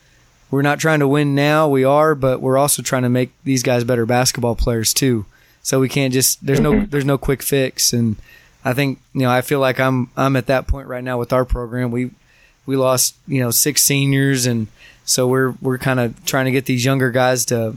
we're 0.50 0.62
not 0.62 0.78
trying 0.78 1.00
to 1.00 1.08
win 1.08 1.34
now. 1.34 1.68
We 1.68 1.84
are, 1.84 2.14
but 2.14 2.40
we're 2.40 2.56
also 2.56 2.80
trying 2.80 3.02
to 3.02 3.08
make 3.08 3.30
these 3.42 3.62
guys 3.62 3.84
better 3.84 4.06
basketball 4.06 4.54
players 4.54 4.94
too. 4.94 5.26
So 5.62 5.80
we 5.80 5.88
can't 5.88 6.12
just 6.12 6.46
there's 6.46 6.60
no 6.60 6.86
there's 6.86 7.04
no 7.04 7.18
quick 7.18 7.42
fix 7.42 7.92
and 7.92 8.16
I 8.64 8.74
think 8.74 9.00
you 9.14 9.22
know 9.22 9.30
I 9.30 9.40
feel 9.40 9.60
like 9.60 9.80
I'm 9.80 10.10
I'm 10.16 10.36
at 10.36 10.46
that 10.46 10.66
point 10.66 10.88
right 10.88 11.02
now 11.04 11.18
with 11.18 11.32
our 11.32 11.44
program. 11.44 11.90
We 11.90 12.10
we 12.66 12.76
lost 12.76 13.16
you 13.26 13.40
know 13.40 13.50
six 13.50 13.82
seniors, 13.82 14.46
and 14.46 14.66
so 15.04 15.26
we're 15.26 15.52
we're 15.62 15.78
kind 15.78 16.00
of 16.00 16.24
trying 16.24 16.44
to 16.44 16.50
get 16.50 16.66
these 16.66 16.84
younger 16.84 17.10
guys 17.10 17.44
to 17.46 17.76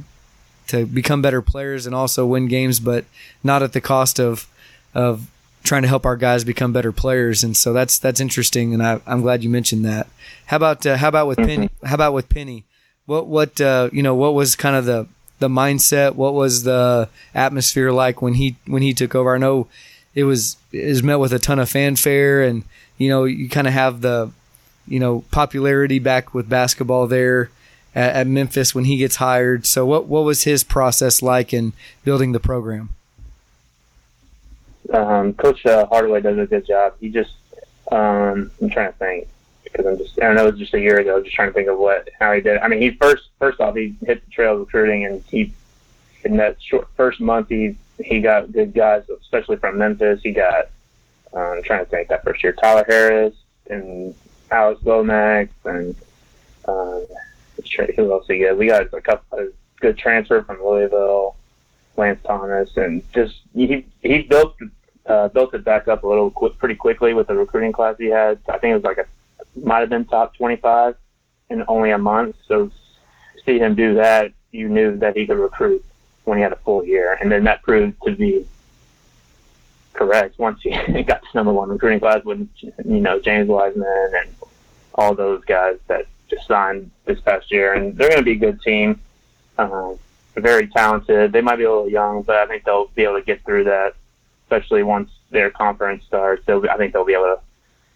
to 0.71 0.85
become 0.85 1.21
better 1.21 1.41
players 1.41 1.85
and 1.85 1.95
also 1.95 2.25
win 2.25 2.47
games, 2.47 2.79
but 2.79 3.05
not 3.43 3.63
at 3.63 3.73
the 3.73 3.81
cost 3.81 4.19
of 4.19 4.47
of 4.93 5.29
trying 5.63 5.83
to 5.83 5.87
help 5.87 6.05
our 6.05 6.17
guys 6.17 6.43
become 6.43 6.73
better 6.73 6.91
players. 6.91 7.43
And 7.43 7.55
so 7.55 7.73
that's 7.73 7.99
that's 7.99 8.19
interesting, 8.19 8.73
and 8.73 8.83
I, 8.83 8.99
am 9.07 9.21
glad 9.21 9.43
you 9.43 9.49
mentioned 9.49 9.85
that. 9.85 10.07
How 10.47 10.57
about 10.57 10.85
uh, 10.85 10.97
how 10.97 11.07
about 11.07 11.27
with 11.27 11.37
Penny? 11.37 11.69
How 11.83 11.95
about 11.95 12.13
with 12.13 12.29
Penny? 12.29 12.65
What 13.05 13.27
what 13.27 13.61
uh, 13.61 13.89
you 13.91 14.03
know 14.03 14.15
what 14.15 14.33
was 14.33 14.55
kind 14.55 14.75
of 14.75 14.85
the 14.85 15.07
the 15.39 15.49
mindset? 15.49 16.15
What 16.15 16.33
was 16.33 16.63
the 16.63 17.09
atmosphere 17.33 17.91
like 17.91 18.21
when 18.21 18.35
he 18.35 18.55
when 18.65 18.81
he 18.81 18.93
took 18.93 19.15
over? 19.15 19.35
I 19.35 19.37
know 19.37 19.67
it 20.15 20.23
was 20.23 20.57
is 20.71 21.03
met 21.03 21.19
with 21.19 21.33
a 21.33 21.39
ton 21.39 21.59
of 21.59 21.69
fanfare, 21.69 22.43
and 22.43 22.63
you 22.97 23.09
know 23.09 23.25
you 23.25 23.49
kind 23.49 23.67
of 23.67 23.73
have 23.73 24.01
the 24.01 24.31
you 24.87 24.99
know 24.99 25.23
popularity 25.31 25.99
back 25.99 26.33
with 26.33 26.49
basketball 26.49 27.07
there 27.07 27.49
at, 27.93 28.15
at, 28.15 28.27
Memphis 28.27 28.73
when 28.73 28.85
he 28.85 28.97
gets 28.97 29.17
hired. 29.17 29.65
So 29.65 29.85
what 29.85 30.05
what 30.05 30.23
was 30.23 30.43
his 30.43 30.63
process 30.63 31.21
like 31.21 31.53
in 31.53 31.73
building 32.03 32.31
the 32.31 32.39
program? 32.39 32.89
Um, 34.93 35.33
Coach 35.33 35.65
uh, 35.65 35.85
Hardaway 35.87 36.21
does 36.21 36.37
a 36.37 36.45
good 36.45 36.65
job. 36.65 36.95
He 36.99 37.09
just 37.09 37.33
um, 37.91 38.51
I'm 38.61 38.69
trying 38.69 38.91
to 38.91 38.97
think 38.97 39.27
because 39.63 39.85
I'm 39.85 39.97
just 39.97 40.19
I 40.21 40.25
don't 40.25 40.35
know 40.35 40.47
it 40.47 40.51
was 40.51 40.59
just 40.59 40.73
a 40.73 40.79
year 40.79 40.99
ago. 40.99 41.21
Just 41.21 41.35
trying 41.35 41.49
to 41.49 41.53
think 41.53 41.69
of 41.69 41.77
what 41.77 42.09
how 42.19 42.33
he 42.33 42.41
did. 42.41 42.57
I 42.59 42.67
mean, 42.67 42.81
he 42.81 42.91
first 42.91 43.29
first 43.39 43.59
off 43.59 43.75
he 43.75 43.95
hit 44.05 44.23
the 44.25 44.31
trail 44.31 44.55
recruiting, 44.55 45.05
and 45.05 45.23
he 45.29 45.53
in 46.23 46.37
that 46.37 46.61
short 46.61 46.87
first 46.95 47.19
month 47.19 47.49
he 47.49 47.75
he 48.03 48.21
got 48.21 48.51
good 48.51 48.73
guys, 48.73 49.03
especially 49.21 49.57
from 49.57 49.77
Memphis. 49.77 50.21
He 50.23 50.31
got, 50.31 50.65
um, 51.33 51.41
I'm 51.41 51.63
trying 51.63 51.85
to 51.85 51.89
think 51.89 52.09
that 52.09 52.23
first 52.23 52.43
year, 52.43 52.53
Tyler 52.53 52.85
Harris 52.87 53.35
and 53.69 54.15
Alex 54.49 54.81
Lomax 54.83 55.51
and 55.65 55.95
who 57.95 58.11
else 58.11 58.25
he 58.27 58.39
got? 58.39 58.57
We 58.57 58.67
got 58.67 58.93
a 58.93 59.01
couple 59.01 59.39
of 59.39 59.53
good 59.79 59.97
transfer 59.97 60.41
from 60.43 60.63
Louisville, 60.63 61.35
Lance 61.97 62.19
Thomas, 62.23 62.75
and 62.77 63.03
just 63.13 63.35
he 63.53 63.85
he 64.01 64.21
built 64.23 64.55
uh, 65.05 65.27
built 65.29 65.53
it 65.53 65.63
back 65.63 65.87
up 65.87 66.03
a 66.03 66.07
little 66.07 66.31
qu- 66.31 66.51
pretty 66.51 66.75
quickly 66.75 67.13
with 67.13 67.27
the 67.27 67.35
recruiting 67.35 67.71
class 67.71 67.95
he 67.97 68.07
had. 68.07 68.39
I 68.47 68.57
think 68.57 68.71
it 68.71 68.75
was 68.75 68.83
like 68.83 68.97
a 68.97 69.05
might 69.59 69.79
have 69.79 69.89
been 69.89 70.05
top 70.05 70.35
25 70.35 70.95
in 71.49 71.63
only 71.67 71.91
a 71.91 71.97
month. 71.97 72.35
So 72.47 72.71
see 73.45 73.59
him 73.59 73.75
do 73.75 73.95
that, 73.95 74.31
you 74.51 74.69
knew 74.69 74.97
that 74.97 75.15
he 75.15 75.25
could 75.25 75.37
recruit 75.37 75.83
when 76.23 76.37
he 76.37 76.43
had 76.43 76.53
a 76.53 76.57
full 76.57 76.85
year, 76.85 77.17
and 77.19 77.31
then 77.31 77.43
that 77.45 77.63
proved 77.63 77.95
to 78.05 78.11
be 78.15 78.45
correct 79.93 80.39
once 80.39 80.61
he 80.61 80.69
got 81.03 81.21
to 81.21 81.27
number 81.33 81.51
one 81.51 81.69
recruiting 81.69 81.99
class 81.99 82.23
with 82.23 82.47
you 82.61 82.73
know 82.85 83.19
James 83.19 83.47
Wiseman 83.47 84.11
and 84.21 84.29
all 84.95 85.13
those 85.15 85.43
guys 85.45 85.77
that 85.87 86.05
just 86.31 86.47
signed 86.47 86.89
this 87.05 87.19
past 87.21 87.51
year, 87.51 87.73
and 87.73 87.95
they're 87.95 88.09
going 88.09 88.21
to 88.21 88.25
be 88.25 88.31
a 88.31 88.35
good 88.35 88.61
team. 88.61 88.99
Uh, 89.57 89.93
very 90.35 90.67
talented. 90.67 91.31
They 91.31 91.41
might 91.41 91.57
be 91.57 91.65
a 91.65 91.69
little 91.69 91.89
young, 91.89 92.23
but 92.23 92.37
I 92.37 92.47
think 92.47 92.63
they'll 92.63 92.87
be 92.95 93.03
able 93.03 93.19
to 93.19 93.25
get 93.25 93.43
through 93.43 93.65
that, 93.65 93.93
especially 94.45 94.81
once 94.81 95.11
their 95.29 95.51
conference 95.51 96.03
starts. 96.05 96.43
They'll, 96.45 96.67
I 96.69 96.77
think 96.77 96.93
they'll 96.93 97.05
be 97.05 97.13
able 97.13 97.35
to 97.35 97.39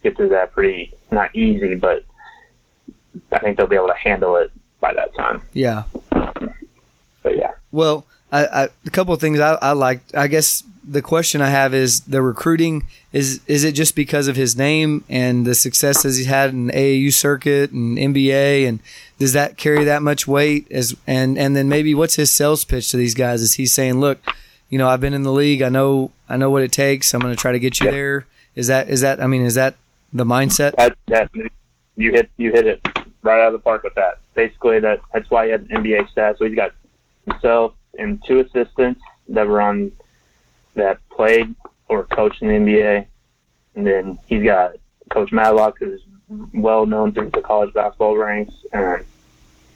get 0.02 0.16
through 0.16 0.28
that 0.28 0.52
pretty 0.52 0.92
not 1.10 1.34
easy, 1.34 1.74
but 1.74 2.04
I 3.32 3.38
think 3.38 3.56
they'll 3.56 3.66
be 3.66 3.76
able 3.76 3.88
to 3.88 3.96
handle 3.96 4.36
it 4.36 4.52
by 4.80 4.92
that 4.94 5.14
time. 5.14 5.42
Yeah. 5.52 5.84
But 6.10 7.36
yeah. 7.36 7.52
Well, 7.72 8.06
I, 8.36 8.64
I, 8.64 8.68
a 8.84 8.90
couple 8.90 9.14
of 9.14 9.20
things 9.20 9.40
I, 9.40 9.54
I 9.54 9.72
like. 9.72 10.00
I 10.14 10.26
guess 10.26 10.62
the 10.88 11.02
question 11.02 11.40
I 11.40 11.48
have 11.50 11.74
is 11.74 12.00
the 12.02 12.22
recruiting 12.22 12.86
is 13.12 13.40
is 13.46 13.64
it 13.64 13.72
just 13.72 13.96
because 13.96 14.28
of 14.28 14.36
his 14.36 14.56
name 14.56 15.04
and 15.08 15.44
the 15.46 15.54
successes 15.54 16.16
he's 16.16 16.26
had 16.26 16.50
in 16.50 16.68
AAU 16.68 17.12
circuit 17.12 17.72
and 17.72 17.98
NBA 17.98 18.68
and 18.68 18.78
does 19.18 19.32
that 19.32 19.56
carry 19.56 19.84
that 19.84 20.02
much 20.02 20.28
weight 20.28 20.70
as 20.70 20.94
and 21.06 21.38
and 21.38 21.56
then 21.56 21.68
maybe 21.68 21.94
what's 21.94 22.14
his 22.16 22.30
sales 22.30 22.64
pitch 22.64 22.90
to 22.90 22.96
these 22.96 23.14
guys? 23.14 23.42
Is 23.42 23.54
he 23.54 23.66
saying, 23.66 24.00
look, 24.00 24.18
you 24.68 24.78
know, 24.78 24.88
I've 24.88 25.00
been 25.00 25.14
in 25.14 25.22
the 25.22 25.32
league. 25.32 25.62
I 25.62 25.68
know 25.70 26.10
I 26.28 26.36
know 26.36 26.50
what 26.50 26.62
it 26.62 26.72
takes. 26.72 27.14
I'm 27.14 27.20
going 27.20 27.34
to 27.34 27.40
try 27.40 27.52
to 27.52 27.58
get 27.58 27.80
you 27.80 27.86
Yeah. 27.86 27.92
there. 27.92 28.26
Is 28.54 28.66
that 28.68 28.88
is 28.88 29.00
that? 29.00 29.20
I 29.20 29.26
mean, 29.26 29.42
is 29.42 29.54
that 29.54 29.74
the 30.12 30.24
mindset? 30.24 30.76
That, 30.76 30.96
that 31.08 31.30
you 31.96 32.12
hit 32.12 32.30
you 32.36 32.52
hit 32.52 32.66
it 32.66 32.80
right 33.22 33.40
out 33.40 33.48
of 33.48 33.52
the 33.54 33.58
park 33.58 33.82
with 33.82 33.94
that. 33.94 34.18
Basically, 34.34 34.78
that 34.80 35.00
that's 35.12 35.30
why 35.30 35.46
he 35.46 35.50
had 35.52 35.62
an 35.62 35.82
NBA 35.82 36.10
staff. 36.10 36.36
So 36.38 36.44
he's 36.44 36.54
got 36.54 36.72
himself 37.26 37.72
and 37.98 38.22
two 38.24 38.40
assistants 38.40 39.00
that 39.28 39.46
were 39.46 39.60
on 39.60 39.92
that 40.74 40.98
played 41.08 41.54
or 41.88 42.04
coached 42.04 42.42
in 42.42 42.48
the 42.48 42.54
NBA, 42.54 43.06
and 43.74 43.86
then 43.86 44.18
he's 44.26 44.44
got 44.44 44.72
Coach 45.10 45.32
Madlock, 45.32 45.78
who's 45.78 46.02
well 46.52 46.86
known 46.86 47.12
through 47.12 47.30
the 47.30 47.40
college 47.40 47.72
basketball 47.72 48.16
ranks, 48.16 48.54
and 48.72 49.04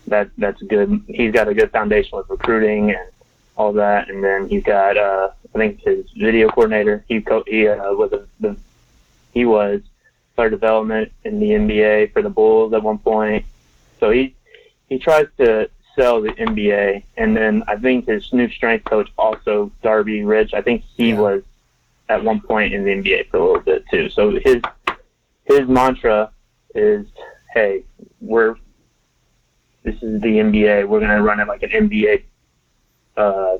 that 0.07 0.31
that's 0.39 0.61
good. 0.63 1.03
He's 1.09 1.33
got 1.33 1.49
a 1.49 1.55
good 1.55 1.71
foundation 1.71 2.19
with 2.19 2.29
recruiting 2.29 2.91
and 2.91 3.09
all 3.57 3.73
that, 3.75 4.11
and 4.11 4.23
then 4.23 4.49
he's 4.49 4.65
got 4.65 4.97
uh, 4.97 5.31
I 5.55 5.59
think 5.59 5.81
his 5.81 6.11
video 6.13 6.49
coordinator. 6.49 7.05
He 7.09 7.21
co- 7.21 7.45
he 7.47 7.69
uh, 7.69 7.93
was 7.93 8.13
a, 8.13 8.27
the 8.41 8.57
he 9.33 9.45
was 9.45 9.81
player 10.35 10.51
development 10.51 11.13
in 11.25 11.39
the 11.39 11.51
NBA 11.51 12.13
for 12.13 12.23
the 12.23 12.31
Bulls 12.31 12.73
at 12.73 12.83
one 12.83 12.99
point. 12.99 13.45
So 13.99 14.11
he 14.11 14.35
he 14.89 14.99
tries 14.99 15.27
to 15.39 15.71
sell 16.01 16.21
the 16.23 16.31
NBA, 16.31 17.03
and 17.19 17.37
then 17.37 17.63
I 17.69 17.77
think 17.77 18.07
his 18.07 18.33
new 18.33 18.49
strength 18.49 18.87
coach 18.87 19.11
also 19.19 19.71
Darby 19.83 20.25
Rich. 20.25 20.55
I 20.55 20.63
think 20.63 20.83
he 20.97 21.11
Yeah. 21.11 21.21
was 21.21 21.43
at 22.09 22.25
one 22.25 22.41
point 22.41 22.73
in 22.73 22.85
the 22.85 22.91
NBA 22.91 23.25
for 23.31 23.37
a 23.37 23.45
little 23.45 23.61
bit 23.61 23.85
too. 23.91 24.09
So 24.09 24.31
his 24.31 24.63
his 25.45 25.69
mantra 25.69 26.31
is, 26.75 27.07
"Hey, 27.53 27.83
we're 28.21 28.55
this 29.83 29.97
is 30.03 30.21
the 30.23 30.39
NBA. 30.39 30.85
We're 30.89 31.01
gonna 31.01 31.23
run 31.23 31.41
it 31.41 31.49
like 31.49 31.63
an 31.63 31.71
NBA, 31.71 32.23
uh, 33.17 33.59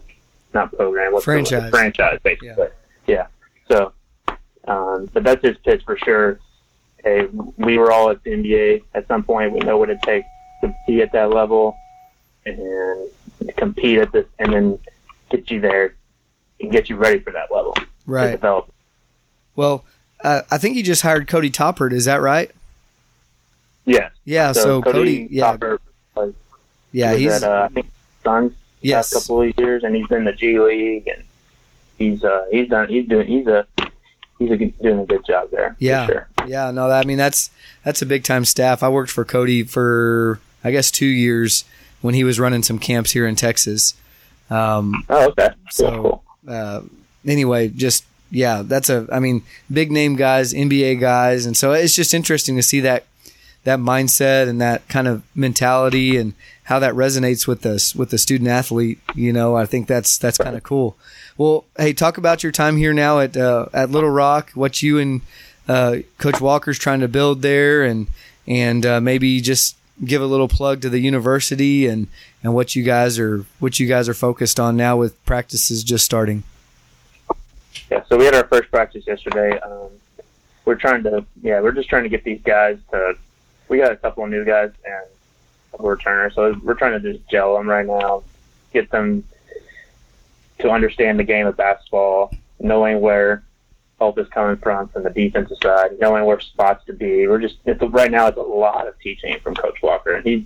not 0.55 0.73
program, 0.75 1.13
what's 1.13 1.25
the 1.27 1.33
word? 1.33 1.47
Franchise. 1.49 1.71
franchise, 1.71 2.19
basically. 2.23 2.69
Yeah. 3.07 3.27
So, 3.69 3.93
um, 4.67 5.09
but 5.13 5.25
that's 5.25 5.43
his 5.45 5.57
pitch 5.59 5.83
for 5.85 5.97
sure. 5.99 6.39
Hey, 7.05 7.27
we 7.57 7.79
were 7.79 7.91
all 7.93 8.11
at 8.11 8.23
the 8.25 8.33
NBA 8.33 8.83
at 8.95 9.07
some 9.09 9.23
point. 9.25 9.53
We 9.53 9.61
know 9.61 9.79
what 9.79 9.89
it 9.91 10.01
takes 10.03 10.27
to 10.63 10.75
be 10.87 11.01
at 11.03 11.13
that 11.13 11.31
level 11.31 11.77
and 12.47 13.09
compete 13.57 13.99
at 13.99 14.13
this, 14.13 14.27
and 14.39 14.53
then 14.53 14.79
get 15.31 15.51
you 15.51 15.61
there 15.61 15.95
and 16.61 16.71
get 16.71 16.91
you 16.91 16.97
ready 16.97 17.19
for 17.21 17.33
that 17.33 17.53
level. 17.53 17.75
Right. 18.07 18.33
develop. 18.33 18.73
Well, 19.57 19.85
uh, 20.23 20.43
I 20.51 20.59
think 20.59 20.77
you 20.77 20.83
just 20.83 21.03
hired 21.03 21.29
Cody 21.29 21.51
Toppert. 21.51 21.93
Is 21.93 22.05
that 22.07 22.21
right? 22.21 22.51
Yeah. 23.85 24.11
Yeah. 24.25 24.53
So, 24.53 24.83
Cody, 24.83 25.29
yeah, 25.31 25.53
Topper 25.53 25.81
was, 26.15 26.35
yeah, 26.93 27.15
he's 27.15 27.43
at, 27.43 27.43
uh, 27.43 27.69
I 27.71 27.73
think 27.73 27.87
Suns 28.25 28.53
yes, 28.81 29.13
last 29.13 29.23
couple 29.29 29.43
of 29.43 29.59
years, 29.59 29.85
and 29.85 29.95
he's 29.95 30.07
been 30.07 30.19
in 30.19 30.25
the 30.25 30.33
G 30.33 30.59
League, 30.59 31.09
and 31.09 31.23
he's 31.99 32.25
uh, 32.25 32.47
he's 32.51 32.69
done 32.69 32.89
he's 32.89 33.07
doing 33.09 33.27
he's 33.27 33.47
a 33.47 33.67
he's 34.39 34.51
a, 34.51 34.57
good- 34.57 34.79
doing 34.81 35.01
a 35.01 35.07
good 35.07 35.25
job 35.25 35.51
there. 35.51 35.77
Yeah. 35.79 36.07
sure. 36.07 36.29
Yeah, 36.47 36.71
no, 36.71 36.91
I 36.91 37.05
mean 37.05 37.19
that's 37.19 37.51
that's 37.85 38.03
a 38.03 38.07
big 38.07 38.25
time 38.25 38.45
staff. 38.45 38.83
I 38.83 38.89
worked 38.89 39.11
for 39.11 39.25
Cody 39.25 39.63
for 39.63 40.41
I 40.65 40.71
guess 40.71 40.91
two 40.91 41.07
years 41.07 41.65
when 42.01 42.15
he 42.15 42.25
was 42.25 42.39
running 42.41 42.63
some 42.63 42.79
camps 42.79 43.11
here 43.13 43.27
in 43.27 43.37
Texas. 43.37 43.95
Um, 44.51 45.05
Oh, 45.09 45.29
okay. 45.29 45.49
Cool, 45.49 45.55
So- 45.71 45.91
cool. 46.03 46.25
uh, 46.49 46.81
anyway, 47.27 47.69
just 47.69 48.05
yeah, 48.33 48.63
that's 48.65 48.89
a 48.89 49.07
I 49.13 49.19
mean 49.21 49.43
big 49.73 49.91
name 49.91 50.17
guys, 50.17 50.53
NBA 50.55 51.01
guys, 51.01 51.47
and 51.47 51.57
so 51.57 51.73
it's 51.73 51.95
just 51.97 52.15
interesting 52.15 52.57
to 52.57 52.63
see 52.63 52.81
that 52.81 53.05
that 53.65 53.79
mindset 53.79 54.49
and 54.49 54.61
that 54.61 54.89
kind 54.89 55.07
of 55.07 55.23
mentality 55.35 56.17
and 56.17 56.33
how 56.65 56.79
that 56.79 56.95
resonates 56.95 57.47
with 57.47 57.67
us 57.67 57.95
with 57.95 58.11
the 58.11 58.19
student 58.19 58.49
athlete. 58.49 58.99
You 59.15 59.33
know, 59.33 59.57
I 59.57 59.67
think 59.67 59.87
that's 59.89 60.17
that's 60.17 60.39
kind 60.39 60.57
of 60.57 60.63
cool. 60.63 60.97
Well, 61.37 61.65
hey, 61.77 61.93
talk 61.93 62.19
about 62.19 62.43
your 62.43 62.53
time 62.53 62.77
here 62.77 62.93
now 62.93 63.19
at 63.21 63.37
uh, 63.37 63.67
at 63.73 63.91
Little 63.91 64.11
Rock. 64.11 64.51
What 64.55 64.81
you 64.83 64.99
and 64.99 65.21
uh, 65.69 65.97
Coach 66.19 66.41
Walker's 66.41 66.79
trying 66.79 67.01
to 67.01 67.09
build 67.09 67.43
there, 67.43 67.83
and 67.83 68.07
and 68.47 68.87
uh, 68.87 69.01
maybe 69.01 69.41
just 69.41 69.77
give 70.05 70.23
a 70.23 70.27
little 70.27 70.49
plug 70.49 70.81
to 70.83 70.89
the 70.89 70.99
university 70.99 71.87
and 71.87 72.09
and 72.43 72.55
what 72.55 72.75
you 72.75 72.83
guys 72.83 73.19
are 73.19 73.45
what 73.59 73.79
you 73.79 73.87
guys 73.87 74.09
are 74.09 74.15
focused 74.15 74.59
on 74.59 74.77
now 74.77 74.97
with 74.97 75.23
practices 75.25 75.85
just 75.85 76.05
starting. 76.05 76.43
Yeah, 77.91 78.03
so 78.09 78.17
we 78.17 78.25
had 78.25 78.35
our 78.35 78.47
first 78.47 78.71
practice 78.71 79.07
yesterday. 79.07 79.59
Um, 79.59 79.91
we're 80.65 80.77
trying 80.77 81.03
to, 81.05 81.25
yeah, 81.43 81.61
we're 81.61 81.73
just 81.73 81.89
trying 81.89 82.05
to 82.05 82.09
get 82.09 82.25
these 82.25 82.41
guys 82.43 82.79
to. 82.91 83.15
We 83.69 83.79
got 83.79 83.93
a 83.93 83.97
couple 83.97 84.25
of 84.25 84.31
new 84.31 84.45
guys 84.45 84.71
and 84.85 84.95
a 84.95 85.71
couple 85.73 85.89
returners, 85.89 86.35
so 86.35 86.59
we're 86.63 86.75
trying 86.75 87.01
to 87.01 87.13
just 87.13 87.29
gel 87.29 87.57
them 87.57 87.69
right 87.69 87.87
now, 87.87 88.23
get 88.73 88.91
them 88.91 89.25
to 90.61 90.71
understand 90.71 91.19
the 91.19 91.25
game 91.25 91.47
of 91.47 91.57
basketball, 91.57 92.33
knowing 92.59 93.01
where 93.01 93.43
is 94.01 94.29
coming 94.29 94.57
from 94.57 94.89
from 94.89 95.03
the 95.03 95.11
defensive 95.11 95.59
side, 95.63 95.99
knowing 96.01 96.25
where 96.25 96.41
spots 96.41 96.85
to 96.87 96.93
be. 96.93 97.27
We're 97.27 97.41
just 97.41 97.57
it's, 97.67 97.83
right 97.83 98.11
now 98.11 98.27
it's 98.29 98.39
a 98.39 98.43
lot 98.43 98.89
of 98.89 98.99
teaching 98.99 99.39
from 99.41 99.55
Coach 99.55 99.83
Walker, 99.83 100.15
and 100.15 100.25
he's 100.25 100.45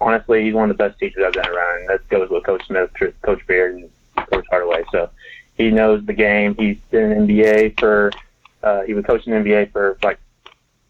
honestly 0.00 0.44
he's 0.44 0.54
one 0.54 0.70
of 0.70 0.76
the 0.76 0.82
best 0.82 0.98
teachers 0.98 1.22
I've 1.26 1.34
been 1.34 1.46
around, 1.46 1.80
and 1.80 1.88
that 1.90 2.08
goes 2.08 2.30
with 2.30 2.44
Coach 2.44 2.66
Smith, 2.66 2.90
Coach 3.22 3.46
Beard, 3.46 3.74
and 3.76 3.90
Coach 4.30 4.46
Hardaway. 4.50 4.84
So 4.90 5.10
he 5.56 5.70
knows 5.70 6.04
the 6.06 6.14
game. 6.14 6.54
He's 6.54 6.78
been 6.90 7.12
in 7.12 7.26
NBA 7.26 7.78
for 7.78 8.10
uh, 8.62 8.82
he 8.82 8.94
was 8.94 9.04
coaching 9.04 9.34
in 9.34 9.44
NBA 9.44 9.72
for 9.72 9.98
like 10.02 10.18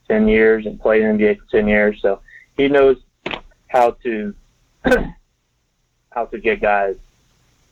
ten 0.07 0.29
years 0.29 0.67
and 0.67 0.81
played 0.81 1.03
in 1.03 1.19
NBA 1.19 1.41
for 1.41 1.51
ten 1.51 1.67
years. 1.67 2.01
So 2.01 2.21
he 2.57 2.69
knows 2.69 2.99
how 3.67 3.97
to 4.05 4.35
how 4.85 6.27
to 6.27 6.39
get 6.39 6.61
guys 6.61 6.97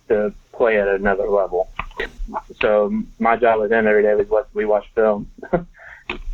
to 0.08 0.34
play 0.52 0.80
at 0.80 0.88
another 0.88 1.28
level. 1.28 1.69
So 2.60 3.02
my 3.18 3.36
job 3.36 3.60
with 3.60 3.72
him 3.72 3.86
every 3.86 4.02
day 4.02 4.14
was 4.14 4.28
what 4.28 4.48
we 4.54 4.64
watch 4.64 4.86
film. 4.94 5.30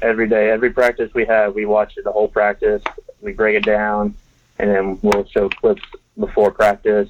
every 0.03 0.29
day, 0.29 0.51
every 0.51 0.71
practice 0.71 1.13
we 1.15 1.25
have, 1.27 1.55
we 1.55 1.67
watch 1.67 1.95
the 2.03 2.13
whole 2.13 2.29
practice. 2.29 2.83
We 3.21 3.33
break 3.33 3.57
it 3.57 3.65
down, 3.65 4.15
and 4.59 4.71
then 4.71 4.99
we'll 5.03 5.27
show 5.27 5.49
clips 5.49 5.83
before 6.19 6.51
practice, 6.51 7.09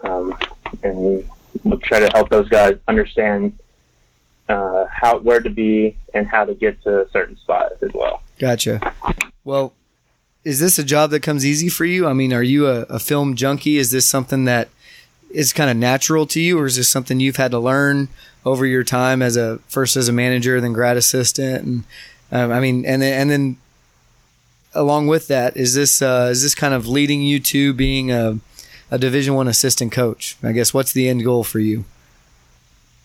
um, 0.00 0.36
and 0.82 1.28
we'll 1.64 1.78
try 1.80 2.00
to 2.00 2.08
help 2.14 2.28
those 2.30 2.48
guys 2.48 2.78
understand 2.88 3.58
uh, 4.48 4.86
how 4.90 5.18
where 5.18 5.40
to 5.40 5.50
be 5.50 5.96
and 6.14 6.26
how 6.26 6.44
to 6.44 6.54
get 6.54 6.82
to 6.82 7.08
certain 7.12 7.36
spots 7.36 7.82
as 7.82 7.90
well. 7.94 8.22
Gotcha. 8.38 8.80
Well, 9.44 9.74
is 10.44 10.60
this 10.60 10.78
a 10.78 10.84
job 10.84 11.10
that 11.10 11.20
comes 11.20 11.46
easy 11.46 11.68
for 11.68 11.84
you? 11.84 12.06
I 12.06 12.12
mean, 12.12 12.32
are 12.32 12.42
you 12.42 12.66
a, 12.66 12.80
a 12.82 12.98
film 12.98 13.36
junkie? 13.36 13.78
Is 13.78 13.90
this 13.90 14.06
something 14.06 14.44
that 14.44 14.68
is 15.32 15.52
kind 15.52 15.70
of 15.70 15.76
natural 15.76 16.26
to 16.26 16.40
you, 16.40 16.58
or 16.58 16.66
is 16.66 16.76
this 16.76 16.88
something 16.88 17.20
you've 17.20 17.36
had 17.36 17.50
to 17.50 17.58
learn 17.58 18.08
over 18.44 18.66
your 18.66 18.84
time 18.84 19.22
as 19.22 19.36
a 19.36 19.58
first 19.68 19.96
as 19.96 20.08
a 20.08 20.12
manager, 20.12 20.60
then 20.60 20.72
grad 20.72 20.96
assistant, 20.96 21.64
and 21.64 21.84
um, 22.30 22.52
I 22.52 22.60
mean, 22.60 22.84
and 22.84 23.02
then 23.02 23.20
and 23.20 23.30
then 23.30 23.56
along 24.74 25.06
with 25.06 25.28
that, 25.28 25.56
is 25.56 25.74
this 25.74 26.02
uh, 26.02 26.28
is 26.30 26.42
this 26.42 26.54
kind 26.54 26.74
of 26.74 26.86
leading 26.86 27.22
you 27.22 27.40
to 27.40 27.72
being 27.72 28.10
a 28.10 28.38
a 28.90 28.98
Division 28.98 29.34
One 29.34 29.48
assistant 29.48 29.92
coach? 29.92 30.36
I 30.42 30.52
guess 30.52 30.74
what's 30.74 30.92
the 30.92 31.08
end 31.08 31.24
goal 31.24 31.44
for 31.44 31.58
you? 31.58 31.84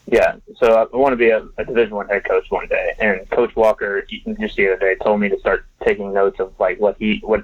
Yeah, 0.09 0.37
so 0.55 0.73
I 0.73 0.95
want 0.95 1.13
to 1.13 1.17
be 1.17 1.29
a, 1.29 1.45
a 1.57 1.65
Division 1.65 1.95
One 1.95 2.07
head 2.07 2.23
coach 2.25 2.49
one 2.49 2.67
day, 2.67 2.93
and 2.99 3.29
Coach 3.29 3.55
Walker 3.55 4.01
just 4.01 4.55
the 4.55 4.67
other 4.67 4.77
day 4.79 4.95
told 5.03 5.19
me 5.19 5.29
to 5.29 5.39
start 5.39 5.65
taking 5.83 6.13
notes 6.13 6.39
of 6.39 6.53
like 6.59 6.79
what 6.79 6.95
he 6.97 7.19
what 7.23 7.43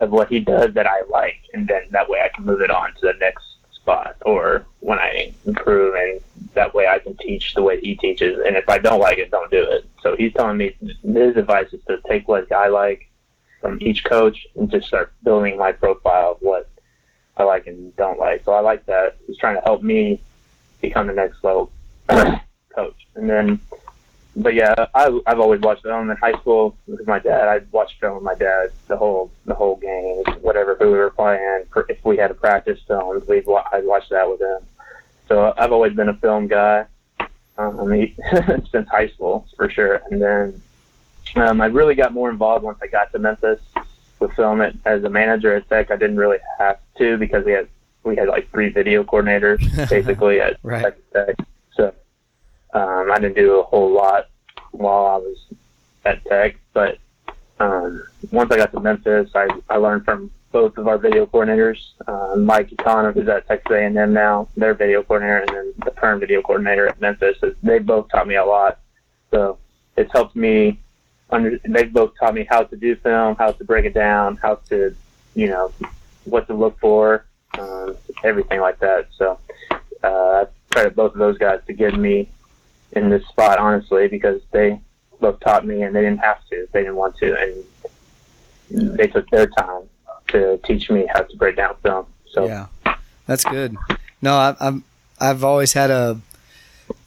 of 0.00 0.10
what 0.10 0.28
he 0.28 0.40
does 0.40 0.72
that 0.74 0.86
I 0.86 1.02
like, 1.10 1.40
and 1.52 1.68
then 1.68 1.82
that 1.90 2.08
way 2.08 2.20
I 2.24 2.28
can 2.34 2.44
move 2.44 2.62
it 2.62 2.70
on 2.70 2.94
to 2.94 3.00
the 3.02 3.12
next 3.20 3.44
spot, 3.82 4.16
or 4.22 4.66
when 4.80 4.98
I 4.98 5.32
improve, 5.46 5.94
and 5.94 6.20
that 6.54 6.74
way 6.74 6.86
I 6.86 6.98
can 6.98 7.16
teach 7.16 7.54
the 7.54 7.62
way 7.62 7.80
he 7.80 7.94
teaches. 7.96 8.40
And 8.46 8.56
if 8.56 8.68
I 8.68 8.78
don't 8.78 9.00
like 9.00 9.18
it, 9.18 9.30
don't 9.30 9.50
do 9.50 9.62
it. 9.62 9.86
So 10.02 10.16
he's 10.16 10.32
telling 10.32 10.58
me 10.58 10.76
his 10.80 11.36
advice 11.36 11.72
is 11.72 11.82
to 11.88 12.00
take 12.08 12.28
what 12.28 12.50
I 12.52 12.68
like 12.68 13.08
from 13.60 13.78
each 13.80 14.04
coach 14.04 14.46
and 14.56 14.70
just 14.70 14.86
start 14.88 15.12
building 15.22 15.58
my 15.58 15.72
profile 15.72 16.32
of 16.32 16.38
what 16.40 16.68
I 17.36 17.44
like 17.44 17.66
and 17.66 17.94
don't 17.96 18.18
like. 18.18 18.44
So 18.44 18.52
I 18.52 18.60
like 18.60 18.86
that. 18.86 19.16
He's 19.26 19.38
trying 19.38 19.56
to 19.56 19.62
help 19.62 19.82
me 19.82 20.20
become 20.80 21.06
the 21.06 21.12
next 21.12 21.42
level 21.44 21.70
coach. 22.08 23.06
And 23.14 23.28
then, 23.28 23.60
but 24.42 24.54
yeah, 24.54 24.74
I, 24.94 25.20
I've 25.26 25.40
always 25.40 25.60
watched 25.60 25.82
film 25.82 26.10
in 26.10 26.16
high 26.16 26.32
school 26.40 26.76
with 26.86 27.06
my 27.06 27.18
dad. 27.18 27.48
I 27.48 27.60
watched 27.70 27.98
film 28.00 28.14
with 28.16 28.22
my 28.24 28.34
dad 28.34 28.70
the 28.88 28.96
whole 28.96 29.30
the 29.46 29.54
whole 29.54 29.76
game, 29.76 30.22
whatever 30.42 30.76
who 30.76 30.92
we 30.92 30.98
were 30.98 31.10
playing. 31.10 31.64
If 31.88 32.04
we 32.04 32.16
had 32.16 32.30
a 32.30 32.34
practice 32.34 32.80
film, 32.86 33.22
we'd 33.28 33.46
wa- 33.46 33.64
I'd 33.72 33.84
watch 33.84 34.08
that 34.10 34.28
with 34.28 34.40
him. 34.40 34.58
So 35.28 35.54
I've 35.56 35.72
always 35.72 35.92
been 35.94 36.08
a 36.08 36.14
film 36.14 36.48
guy 36.48 36.86
um, 37.58 37.90
he- 37.92 38.16
since 38.72 38.88
high 38.88 39.08
school 39.08 39.46
for 39.56 39.68
sure. 39.70 40.02
And 40.10 40.20
then 40.20 40.62
um, 41.36 41.60
I 41.60 41.66
really 41.66 41.94
got 41.94 42.12
more 42.12 42.30
involved 42.30 42.64
once 42.64 42.78
I 42.82 42.86
got 42.88 43.12
to 43.12 43.18
Memphis 43.18 43.60
with 44.18 44.32
film 44.34 44.60
it 44.60 44.76
as 44.84 45.04
a 45.04 45.08
manager 45.08 45.54
at 45.54 45.68
Tech. 45.68 45.90
I 45.90 45.96
didn't 45.96 46.16
really 46.16 46.38
have 46.58 46.78
to 46.98 47.16
because 47.16 47.44
we 47.44 47.52
had 47.52 47.68
we 48.02 48.16
had 48.16 48.28
like 48.28 48.50
three 48.50 48.70
video 48.70 49.04
coordinators 49.04 49.60
basically 49.90 50.40
at 50.40 50.56
Right. 50.62 50.94
Tech. 51.12 51.36
Um, 52.72 53.10
I 53.12 53.18
didn't 53.18 53.36
do 53.36 53.60
a 53.60 53.62
whole 53.62 53.92
lot 53.92 54.28
while 54.72 55.06
I 55.06 55.16
was 55.16 55.38
at 56.04 56.24
Tech, 56.24 56.56
but 56.72 56.98
um, 57.58 58.04
once 58.30 58.50
I 58.50 58.56
got 58.56 58.72
to 58.72 58.80
Memphis, 58.80 59.30
I, 59.34 59.48
I 59.68 59.76
learned 59.76 60.04
from 60.04 60.30
both 60.52 60.76
of 60.78 60.88
our 60.88 60.98
video 60.98 61.26
coordinators, 61.26 61.78
uh, 62.06 62.34
Mike 62.36 62.72
Connor, 62.78 63.12
who's 63.12 63.28
at 63.28 63.46
Texas 63.46 63.70
A&M 63.70 64.12
now, 64.12 64.48
their 64.56 64.74
video 64.74 65.02
coordinator, 65.02 65.38
and 65.38 65.48
then 65.48 65.72
the 65.84 65.90
perm 65.92 66.20
video 66.20 66.42
coordinator 66.42 66.88
at 66.88 67.00
Memphis. 67.00 67.36
They 67.62 67.78
both 67.78 68.08
taught 68.08 68.26
me 68.26 68.34
a 68.34 68.44
lot. 68.44 68.78
So 69.30 69.58
it's 69.96 70.10
helped 70.12 70.34
me. 70.34 70.80
Under, 71.30 71.58
they 71.58 71.84
both 71.84 72.14
taught 72.18 72.34
me 72.34 72.44
how 72.48 72.64
to 72.64 72.76
do 72.76 72.96
film, 72.96 73.36
how 73.36 73.52
to 73.52 73.64
break 73.64 73.84
it 73.84 73.94
down, 73.94 74.36
how 74.36 74.56
to, 74.70 74.94
you 75.34 75.48
know, 75.48 75.72
what 76.24 76.48
to 76.48 76.54
look 76.54 76.78
for, 76.80 77.26
um, 77.56 77.96
everything 78.24 78.60
like 78.60 78.80
that. 78.80 79.06
So 79.16 79.38
uh, 80.02 80.06
I 80.06 80.46
credit 80.72 80.96
both 80.96 81.12
of 81.12 81.18
those 81.18 81.38
guys 81.38 81.60
to 81.68 81.72
get 81.72 81.94
me 81.96 82.28
in 82.92 83.10
this 83.10 83.26
spot, 83.28 83.58
honestly, 83.58 84.08
because 84.08 84.40
they 84.50 84.80
both 85.20 85.40
taught 85.40 85.66
me 85.66 85.82
and 85.82 85.94
they 85.94 86.00
didn't 86.00 86.20
have 86.20 86.44
to. 86.50 86.66
They 86.72 86.80
didn't 86.80 86.96
want 86.96 87.16
to, 87.18 87.36
and 88.70 88.98
they 88.98 89.06
took 89.06 89.28
their 89.30 89.46
time 89.46 89.82
to 90.28 90.58
teach 90.64 90.90
me 90.90 91.08
how 91.12 91.22
to 91.22 91.36
break 91.36 91.56
down 91.56 91.76
film. 91.82 92.06
So 92.30 92.46
yeah, 92.46 92.66
that's 93.26 93.44
good. 93.44 93.76
No, 94.22 94.34
I, 94.34 94.56
I'm 94.60 94.84
I've 95.20 95.44
always 95.44 95.72
had 95.72 95.90
a 95.90 96.20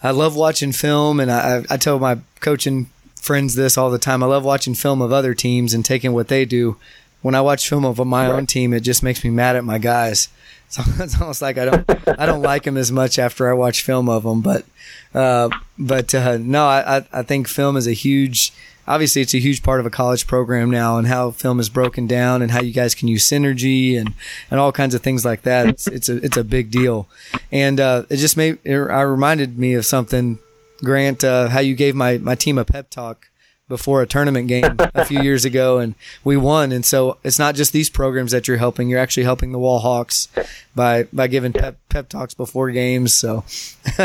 I 0.02 0.12
love 0.12 0.36
watching 0.36 0.72
film, 0.72 1.20
and 1.20 1.32
I 1.32 1.64
I 1.70 1.78
tell 1.78 2.00
my 2.00 2.20
coaching 2.40 2.90
friends 3.16 3.56
this 3.56 3.78
all 3.78 3.90
the 3.90 4.00
time. 4.00 4.22
I 4.22 4.28
love 4.28 4.44
watching 4.44 4.76
film 4.76 5.02
of 5.02 5.12
other 5.14 5.34
teams 5.34 5.74
and 5.74 5.84
taking 5.84 6.14
what 6.14 6.28
they 6.28 6.46
do. 6.46 6.78
When 7.22 7.36
I 7.36 7.42
watch 7.42 7.70
film 7.70 7.86
of 7.86 7.98
my 8.06 8.28
right. 8.28 8.36
own 8.36 8.46
team, 8.46 8.74
it 8.74 8.82
just 8.82 9.02
makes 9.02 9.24
me 9.24 9.30
mad 9.30 9.56
at 9.56 9.64
my 9.64 9.78
guys. 9.78 10.28
So 10.74 10.82
it's 11.04 11.22
almost 11.22 11.42
like 11.42 11.60
I 11.60 11.66
don't 11.66 11.86
I 12.20 12.26
don't 12.26 12.42
like 12.42 12.64
them 12.64 12.78
as 12.78 12.92
much 12.92 13.20
after 13.20 13.48
I 13.48 13.54
watch 13.54 13.84
film 13.84 14.10
of 14.10 14.24
them. 14.24 14.42
But 14.42 14.66
uh, 15.14 15.50
but 15.78 16.16
uh, 16.16 16.38
no, 16.40 16.66
I 16.66 17.06
I 17.14 17.22
think 17.22 17.48
film 17.48 17.78
is 17.78 17.86
a 17.86 17.94
huge 17.94 18.52
obviously 18.88 19.22
it's 19.22 19.36
a 19.36 19.40
huge 19.40 19.64
part 19.64 19.80
of 19.80 19.86
a 19.86 19.90
college 19.90 20.26
program 20.26 20.70
now 20.72 20.98
and 20.98 21.08
how 21.08 21.32
film 21.32 21.60
is 21.60 21.70
broken 21.70 22.08
down 22.08 22.42
and 22.42 22.52
how 22.52 22.62
you 22.62 22.74
guys 22.74 22.96
can 22.96 23.08
use 23.08 23.28
synergy 23.28 23.98
and, 23.98 24.14
and 24.52 24.60
all 24.60 24.72
kinds 24.72 24.94
of 24.94 25.02
things 25.02 25.24
like 25.24 25.44
that. 25.44 25.68
It's, 25.68 25.88
it's 25.88 26.10
a, 26.10 26.18
it's 26.18 26.36
a 26.36 26.44
big 26.44 26.70
deal. 26.70 27.08
And, 27.52 27.80
uh, 27.80 28.04
it 28.10 28.18
just 28.18 28.36
made, 28.36 28.60
it, 28.66 28.76
I 28.76 29.02
reminded 29.02 29.58
me 29.58 29.74
of 29.76 29.86
something, 29.86 30.38
Grant, 30.84 31.24
uh, 31.24 31.48
how 31.48 31.62
you 31.62 31.76
gave 31.76 31.96
my, 31.96 32.18
my 32.18 32.36
team 32.36 32.58
a 32.58 32.66
pep 32.66 32.90
talk 32.90 33.30
before 33.68 34.02
a 34.02 34.08
tournament 34.08 34.48
game 34.48 34.76
a 34.94 35.06
few 35.06 35.22
years 35.24 35.46
ago 35.46 35.80
and 35.80 35.96
we 36.24 36.36
won. 36.38 36.72
And 36.72 36.86
so 36.86 37.18
it's 37.24 37.40
not 37.40 37.56
just 37.56 37.72
these 37.72 37.90
programs 37.90 38.32
that 38.32 38.48
you're 38.48 38.58
helping. 38.58 38.90
You're 38.90 39.00
actually 39.00 39.24
helping 39.24 39.52
the 39.52 39.60
Wall 39.60 39.80
Hawks 39.80 40.28
by, 40.76 41.04
by 41.14 41.28
giving 41.28 41.54
pep, 41.54 41.78
pep 41.90 42.10
talks 42.10 42.34
before 42.34 42.72
games. 42.72 43.14
So 43.14 43.46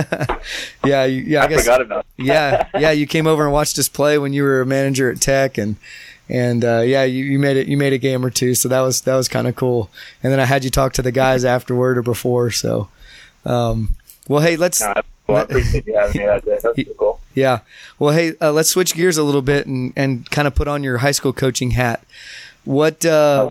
yeah, 0.85 1.05
yeah, 1.05 1.43
I, 1.43 1.45
I 1.45 1.49
guess, 1.49 1.61
forgot 1.61 1.83
about 1.83 2.07
yeah, 2.19 2.69
yeah. 2.79 2.91
You 2.91 3.07
came 3.07 3.27
over 3.27 3.45
and 3.45 3.53
watched 3.53 3.79
us 3.79 3.89
play 3.89 4.19
when 4.19 4.33
you 4.33 4.43
were 4.43 4.61
a 4.61 4.67
manager 4.67 5.11
at 5.11 5.21
Tech 5.21 5.57
and, 5.57 5.77
and 6.29 6.65
uh, 6.65 6.81
yeah, 6.81 7.05
you, 7.05 7.25
you 7.25 7.39
made 7.39 7.57
it. 7.57 7.69
You 7.69 7.77
made 7.77 7.93
a 7.93 7.99
game 7.99 8.25
or 8.25 8.31
two, 8.31 8.55
so 8.55 8.69
that 8.69 8.81
was 8.81 9.03
that 9.03 9.15
was 9.15 9.29
kind 9.29 9.47
of 9.47 9.57
cool. 9.57 9.89
And 10.23 10.33
then 10.33 10.41
I 10.41 10.45
had 10.45 10.65
you 10.65 10.71
talk 10.71 10.93
to 10.95 11.03
the 11.03 11.13
guys 11.13 11.45
afterward 11.45 11.97
or 11.97 12.03
before. 12.03 12.51
So, 12.51 12.89
um, 13.47 13.95
well, 14.29 14.43
hey, 14.43 14.57
let's. 14.57 14.81
No, 14.81 14.95
well, 15.29 15.39
I 15.39 15.41
appreciate 15.43 15.87
you 15.87 15.95
having 15.97 16.21
me. 16.21 16.27
That's, 16.27 16.63
that's 16.63 16.81
cool. 16.97 17.21
Yeah. 17.35 17.61
Well, 17.99 18.15
hey, 18.15 18.33
uh, 18.41 18.53
let's 18.53 18.71
switch 18.71 18.95
gears 18.95 19.19
a 19.19 19.23
little 19.23 19.43
bit 19.43 19.67
and, 19.67 19.93
and 19.95 20.29
kind 20.31 20.49
of 20.49 20.55
put 20.55 20.67
on 20.67 20.83
your 20.83 20.99
high 20.99 21.13
school 21.13 21.33
coaching 21.33 21.73
hat. 21.73 22.03
What? 22.65 23.05
Uh, 23.05 23.51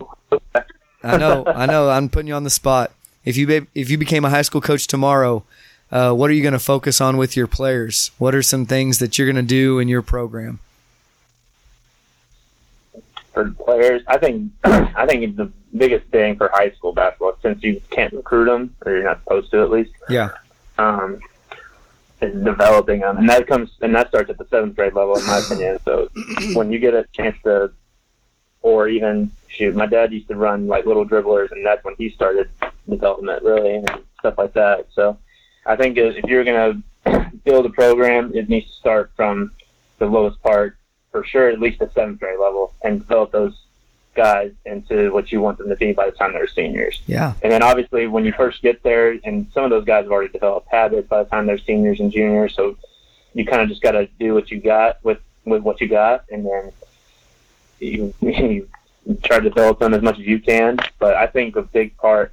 I 1.02 1.16
know, 1.16 1.44
I 1.46 1.66
know. 1.66 1.88
I'm 1.90 2.08
putting 2.08 2.28
you 2.28 2.34
on 2.34 2.44
the 2.44 2.50
spot. 2.50 2.92
If 3.24 3.36
you 3.36 3.46
be, 3.46 3.66
if 3.74 3.90
you 3.90 3.98
became 3.98 4.24
a 4.24 4.30
high 4.30 4.42
school 4.42 4.60
coach 4.60 4.86
tomorrow, 4.86 5.44
uh, 5.90 6.12
what 6.12 6.28
are 6.30 6.32
you 6.32 6.42
going 6.42 6.52
to 6.52 6.58
focus 6.58 7.00
on 7.00 7.16
with 7.16 7.36
your 7.36 7.46
players? 7.46 8.10
What 8.18 8.34
are 8.34 8.42
some 8.42 8.66
things 8.66 8.98
that 8.98 9.18
you're 9.18 9.26
going 9.26 9.36
to 9.36 9.42
do 9.42 9.78
in 9.78 9.88
your 9.88 10.02
program? 10.02 10.58
For 13.32 13.50
players, 13.50 14.02
I 14.06 14.18
think 14.18 14.52
I 14.64 15.06
think 15.06 15.36
the 15.36 15.50
biggest 15.76 16.06
thing 16.06 16.36
for 16.36 16.50
high 16.52 16.70
school 16.70 16.92
basketball, 16.92 17.36
since 17.42 17.62
you 17.62 17.80
can't 17.90 18.12
recruit 18.12 18.46
them 18.46 18.74
or 18.84 18.92
you're 18.92 19.04
not 19.04 19.20
supposed 19.22 19.50
to 19.52 19.62
at 19.62 19.70
least. 19.70 19.92
Yeah. 20.08 20.30
Um, 20.76 21.20
is 22.20 22.44
developing 22.44 23.00
them, 23.00 23.18
and 23.18 23.28
that 23.28 23.46
comes 23.46 23.70
and 23.80 23.94
that 23.94 24.08
starts 24.08 24.30
at 24.30 24.38
the 24.38 24.46
seventh 24.50 24.76
grade 24.76 24.94
level, 24.94 25.18
in 25.18 25.26
my 25.26 25.38
opinion. 25.38 25.78
So 25.84 26.08
when 26.54 26.72
you 26.72 26.78
get 26.78 26.94
a 26.94 27.04
chance 27.12 27.36
to, 27.44 27.70
or 28.62 28.88
even 28.88 29.30
shoot, 29.46 29.74
my 29.74 29.86
dad 29.86 30.12
used 30.12 30.28
to 30.28 30.36
run 30.36 30.66
like 30.66 30.86
little 30.86 31.06
dribblers, 31.06 31.52
and 31.52 31.64
that's 31.64 31.84
when 31.84 31.94
he 31.96 32.10
started 32.10 32.48
development 32.88 33.42
really 33.42 33.76
and 33.76 33.90
stuff 34.18 34.38
like 34.38 34.52
that. 34.54 34.86
So 34.92 35.18
I 35.66 35.76
think 35.76 35.96
if 35.98 36.24
you're 36.24 36.44
going 36.44 36.82
to 37.04 37.30
build 37.44 37.66
a 37.66 37.70
program, 37.70 38.32
it 38.34 38.48
needs 38.48 38.66
to 38.66 38.72
start 38.72 39.12
from 39.14 39.52
the 39.98 40.06
lowest 40.06 40.42
part 40.42 40.76
for 41.10 41.24
sure, 41.24 41.48
at 41.48 41.60
least 41.60 41.78
the 41.78 41.90
seventh 41.94 42.20
grade 42.20 42.38
level, 42.38 42.74
and 42.82 43.00
develop 43.00 43.32
those 43.32 43.54
guys 44.18 44.52
into 44.66 45.12
what 45.12 45.30
you 45.30 45.40
want 45.40 45.58
them 45.58 45.68
to 45.68 45.76
be 45.76 45.92
by 45.92 46.06
the 46.06 46.12
time 46.12 46.32
they're 46.32 46.48
seniors. 46.48 47.00
Yeah. 47.06 47.34
And 47.42 47.52
then 47.52 47.62
obviously 47.62 48.06
when 48.08 48.24
you 48.24 48.32
first 48.32 48.60
get 48.60 48.82
there, 48.82 49.18
and 49.24 49.46
some 49.54 49.64
of 49.64 49.70
those 49.70 49.84
guys 49.84 50.02
have 50.02 50.12
already 50.12 50.32
developed 50.32 50.68
habits 50.68 51.08
by 51.08 51.22
the 51.22 51.30
time 51.30 51.46
they're 51.46 51.58
seniors 51.58 52.00
and 52.00 52.10
juniors, 52.10 52.54
so 52.54 52.76
you 53.32 53.46
kind 53.46 53.62
of 53.62 53.68
just 53.68 53.80
got 53.80 53.92
to 53.92 54.06
do 54.18 54.34
what 54.34 54.50
you 54.50 54.60
got 54.60 55.02
with 55.04 55.20
with 55.44 55.62
what 55.62 55.80
you 55.80 55.88
got, 55.88 56.24
and 56.30 56.44
then 56.44 56.72
you, 57.78 58.12
you 58.20 58.68
try 59.22 59.38
to 59.38 59.48
develop 59.48 59.78
them 59.78 59.94
as 59.94 60.02
much 60.02 60.18
as 60.18 60.26
you 60.26 60.40
can. 60.40 60.78
But 60.98 61.14
I 61.14 61.26
think 61.26 61.56
a 61.56 61.62
big 61.62 61.96
part 61.96 62.32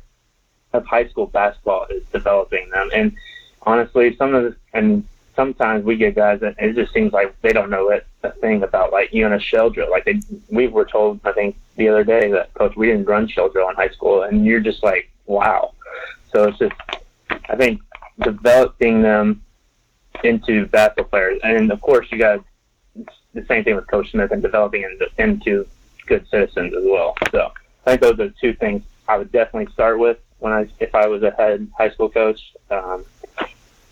of 0.74 0.86
high 0.86 1.08
school 1.08 1.28
basketball 1.28 1.86
is 1.90 2.04
developing 2.12 2.70
them. 2.72 2.90
And 2.94 3.16
honestly, 3.62 4.16
some 4.18 4.36
of 4.36 4.44
the, 4.44 4.56
and 4.74 5.06
sometimes 5.36 5.84
we 5.84 5.98
get 5.98 6.16
guys 6.16 6.40
that 6.40 6.56
it 6.58 6.76
just 6.76 6.94
seems 6.94 7.14
like 7.14 7.40
they 7.42 7.52
don't 7.52 7.70
know 7.70 7.90
it, 7.90 8.08
a 8.24 8.32
thing 8.32 8.64
about 8.64 8.92
like 8.92 9.14
a 9.14 9.40
shell 9.40 9.70
drill. 9.70 9.92
Like 9.92 10.06
they, 10.06 10.22
we 10.50 10.68
were 10.68 10.86
told, 10.86 11.20
I 11.26 11.32
think 11.32 11.58
the 11.76 11.90
other 11.90 12.04
day 12.04 12.32
that 12.32 12.54
coach, 12.54 12.76
we 12.76 12.88
didn't 12.88 13.06
run 13.06 13.28
shell 13.28 13.50
drill 13.50 13.70
in 13.70 13.76
high 13.76 13.90
school, 13.90 14.24
and 14.24 14.46
you're 14.46 14.60
just 14.60 14.84
like, 14.84 15.10
wow. 15.26 15.74
So 16.32 16.48
it's 16.48 16.58
just, 16.58 16.74
I 17.50 17.56
think 17.56 17.82
developing 18.22 19.02
them 19.02 19.44
into 20.24 20.66
basketball 20.68 21.06
players, 21.06 21.40
and 21.44 21.72
of 21.72 21.82
course 21.82 22.08
you 22.12 22.18
got 22.18 22.44
the 23.34 23.46
same 23.48 23.64
thing 23.64 23.76
with 23.76 23.88
Coach 23.88 24.12
Smith 24.12 24.32
and 24.32 24.42
developing 24.42 24.84
into, 24.84 25.08
into 25.18 25.68
good 26.06 26.28
citizens 26.30 26.74
as 26.74 26.84
well. 26.86 27.16
So 27.32 27.52
I 27.86 27.98
think 27.98 28.02
those 28.02 28.20
are 28.20 28.34
two 28.42 28.54
things 28.54 28.84
I 29.08 29.18
would 29.18 29.32
definitely 29.32 29.72
start 29.74 30.00
with 30.00 30.18
when 30.40 30.54
I 30.54 30.68
if 30.80 30.96
I 30.96 31.08
was 31.08 31.24
a 31.24 31.32
head 31.32 31.68
high 31.78 31.90
school 31.90 32.10
coach. 32.10 32.54
Um, 32.70 33.06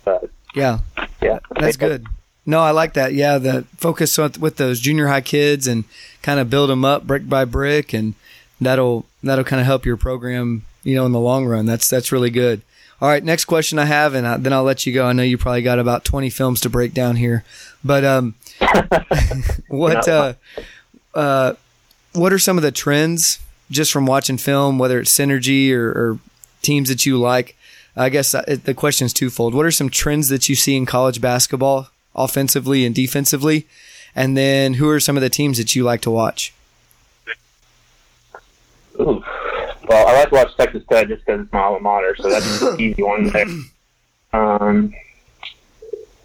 but 0.04 0.30
yeah, 0.54 0.78
yeah, 1.22 1.38
that's 1.58 1.76
good. 1.76 2.06
No, 2.46 2.60
I 2.60 2.72
like 2.72 2.94
that. 2.94 3.14
Yeah, 3.14 3.38
the 3.38 3.64
focus 3.76 4.18
with 4.18 4.56
those 4.56 4.80
junior 4.80 5.06
high 5.06 5.22
kids 5.22 5.66
and 5.66 5.84
kind 6.22 6.38
of 6.38 6.50
build 6.50 6.70
them 6.70 6.84
up 6.84 7.06
brick 7.06 7.28
by 7.28 7.44
brick, 7.44 7.92
and 7.92 8.14
that'll 8.60 9.06
that'll 9.22 9.44
kind 9.44 9.60
of 9.60 9.66
help 9.66 9.84
your 9.86 9.96
program, 9.96 10.64
you 10.82 10.94
know, 10.94 11.06
in 11.06 11.12
the 11.12 11.20
long 11.20 11.46
run. 11.46 11.66
That's 11.66 11.88
that's 11.88 12.12
really 12.12 12.30
good. 12.30 12.62
All 13.00 13.08
right, 13.08 13.24
next 13.24 13.46
question 13.46 13.78
I 13.78 13.86
have, 13.86 14.14
and 14.14 14.26
I, 14.26 14.36
then 14.36 14.52
I'll 14.52 14.62
let 14.62 14.86
you 14.86 14.92
go. 14.92 15.06
I 15.06 15.12
know 15.12 15.22
you 15.22 15.38
probably 15.38 15.62
got 15.62 15.78
about 15.78 16.04
twenty 16.04 16.30
films 16.30 16.60
to 16.62 16.70
break 16.70 16.94
down 16.94 17.16
here, 17.16 17.44
but 17.82 18.04
um, 18.04 18.34
what 19.68 20.06
uh, 20.06 20.34
uh, 21.14 21.54
what 22.12 22.32
are 22.32 22.38
some 22.38 22.56
of 22.56 22.62
the 22.62 22.72
trends 22.72 23.38
just 23.70 23.92
from 23.92 24.06
watching 24.06 24.36
film, 24.36 24.78
whether 24.78 25.00
it's 25.00 25.16
synergy 25.16 25.72
or, 25.72 25.90
or 25.90 26.18
teams 26.62 26.88
that 26.88 27.06
you 27.06 27.18
like. 27.18 27.56
I 27.96 28.08
guess 28.08 28.34
uh, 28.34 28.42
the 28.64 28.74
question 28.74 29.06
is 29.06 29.12
twofold. 29.12 29.54
What 29.54 29.66
are 29.66 29.70
some 29.70 29.88
trends 29.88 30.28
that 30.28 30.48
you 30.48 30.54
see 30.54 30.76
in 30.76 30.86
college 30.86 31.20
basketball, 31.20 31.88
offensively 32.14 32.84
and 32.84 32.94
defensively? 32.94 33.66
And 34.16 34.36
then 34.36 34.74
who 34.74 34.88
are 34.88 35.00
some 35.00 35.16
of 35.16 35.22
the 35.22 35.30
teams 35.30 35.58
that 35.58 35.74
you 35.74 35.84
like 35.84 36.00
to 36.02 36.10
watch? 36.10 36.52
Ooh. 39.00 39.22
Well, 39.88 40.06
I 40.08 40.18
like 40.18 40.28
to 40.30 40.34
watch 40.34 40.56
Texas 40.56 40.82
Tech 40.88 41.08
just 41.08 41.24
because 41.24 41.42
it's 41.42 41.52
my 41.52 41.60
alma 41.60 41.80
mater, 41.80 42.16
so 42.16 42.28
that's 42.28 42.62
an 42.62 42.80
easy 42.80 43.02
one 43.02 43.28
there. 43.28 43.46
Um, 44.32 44.94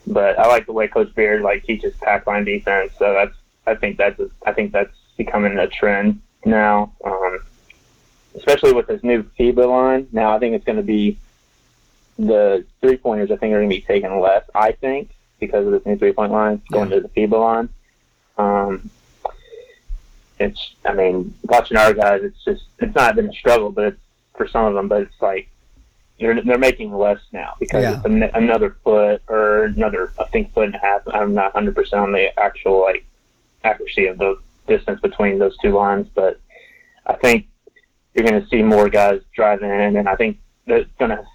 but 0.07 0.39
I 0.39 0.47
like 0.47 0.65
the 0.65 0.71
way 0.71 0.87
Coach 0.87 1.13
Beard 1.13 1.41
like 1.41 1.63
teaches 1.63 1.93
pack 1.97 2.25
line 2.25 2.45
defense, 2.45 2.93
so 2.97 3.13
that's 3.13 3.35
I 3.67 3.75
think 3.75 3.97
that's 3.97 4.19
a, 4.19 4.29
I 4.45 4.53
think 4.53 4.71
that's 4.71 4.95
becoming 5.17 5.57
a 5.57 5.67
trend 5.67 6.21
now. 6.45 6.93
Um, 7.03 7.39
especially 8.35 8.73
with 8.73 8.87
this 8.87 9.03
new 9.03 9.23
FIBA 9.37 9.67
line. 9.67 10.07
Now 10.11 10.35
I 10.35 10.39
think 10.39 10.55
it's 10.55 10.65
going 10.65 10.77
to 10.77 10.83
be 10.83 11.17
the 12.19 12.65
three 12.81 12.97
pointers. 12.97 13.31
I 13.31 13.37
think 13.37 13.53
are 13.53 13.59
going 13.59 13.69
to 13.69 13.75
be 13.75 13.81
taken 13.81 14.19
less. 14.19 14.43
I 14.53 14.73
think 14.73 15.11
because 15.39 15.65
of 15.65 15.71
this 15.71 15.85
new 15.85 15.97
three 15.97 16.13
point 16.13 16.31
line 16.31 16.61
going 16.71 16.89
yeah. 16.89 16.97
to 16.97 17.01
the 17.01 17.09
FIBA 17.09 17.39
line. 17.39 17.69
Um, 18.37 18.89
it's 20.39 20.75
I 20.85 20.93
mean 20.93 21.33
watching 21.43 21.77
our 21.77 21.93
guys, 21.93 22.21
it's 22.23 22.43
just 22.43 22.63
it's 22.79 22.95
not 22.95 23.15
been 23.15 23.29
a 23.29 23.33
struggle, 23.33 23.71
but 23.71 23.85
it's 23.85 24.01
for 24.35 24.47
some 24.47 24.65
of 24.65 24.73
them, 24.73 24.87
but 24.87 25.01
it's 25.03 25.21
like 25.21 25.49
they're 26.19 26.41
they're 26.41 26.57
making 26.57 26.93
less 26.93 27.19
now 27.31 27.53
because 27.59 27.83
yeah. 27.83 27.95
it's 27.95 28.05
an, 28.05 28.23
another 28.23 28.75
foot 28.83 29.21
or 29.27 29.65
another 29.65 30.11
I 30.19 30.25
think 30.25 30.53
foot 30.53 30.67
and 30.67 30.75
a 30.75 30.79
half. 30.79 31.01
I'm 31.07 31.33
not 31.33 31.53
100 31.53 31.75
percent 31.75 32.01
on 32.01 32.11
the 32.11 32.37
actual 32.39 32.81
like 32.81 33.05
accuracy 33.63 34.07
of 34.07 34.17
the 34.17 34.39
distance 34.67 35.01
between 35.01 35.39
those 35.39 35.57
two 35.57 35.71
lines, 35.71 36.07
but 36.13 36.39
I 37.05 37.13
think 37.13 37.47
you're 38.13 38.25
going 38.25 38.41
to 38.41 38.47
see 38.47 38.61
more 38.61 38.89
guys 38.89 39.21
driving 39.33 39.69
in, 39.69 39.97
and 39.97 40.07
I 40.07 40.15
think 40.15 40.39
that's 40.65 40.89
going 40.97 41.11
to 41.11 41.25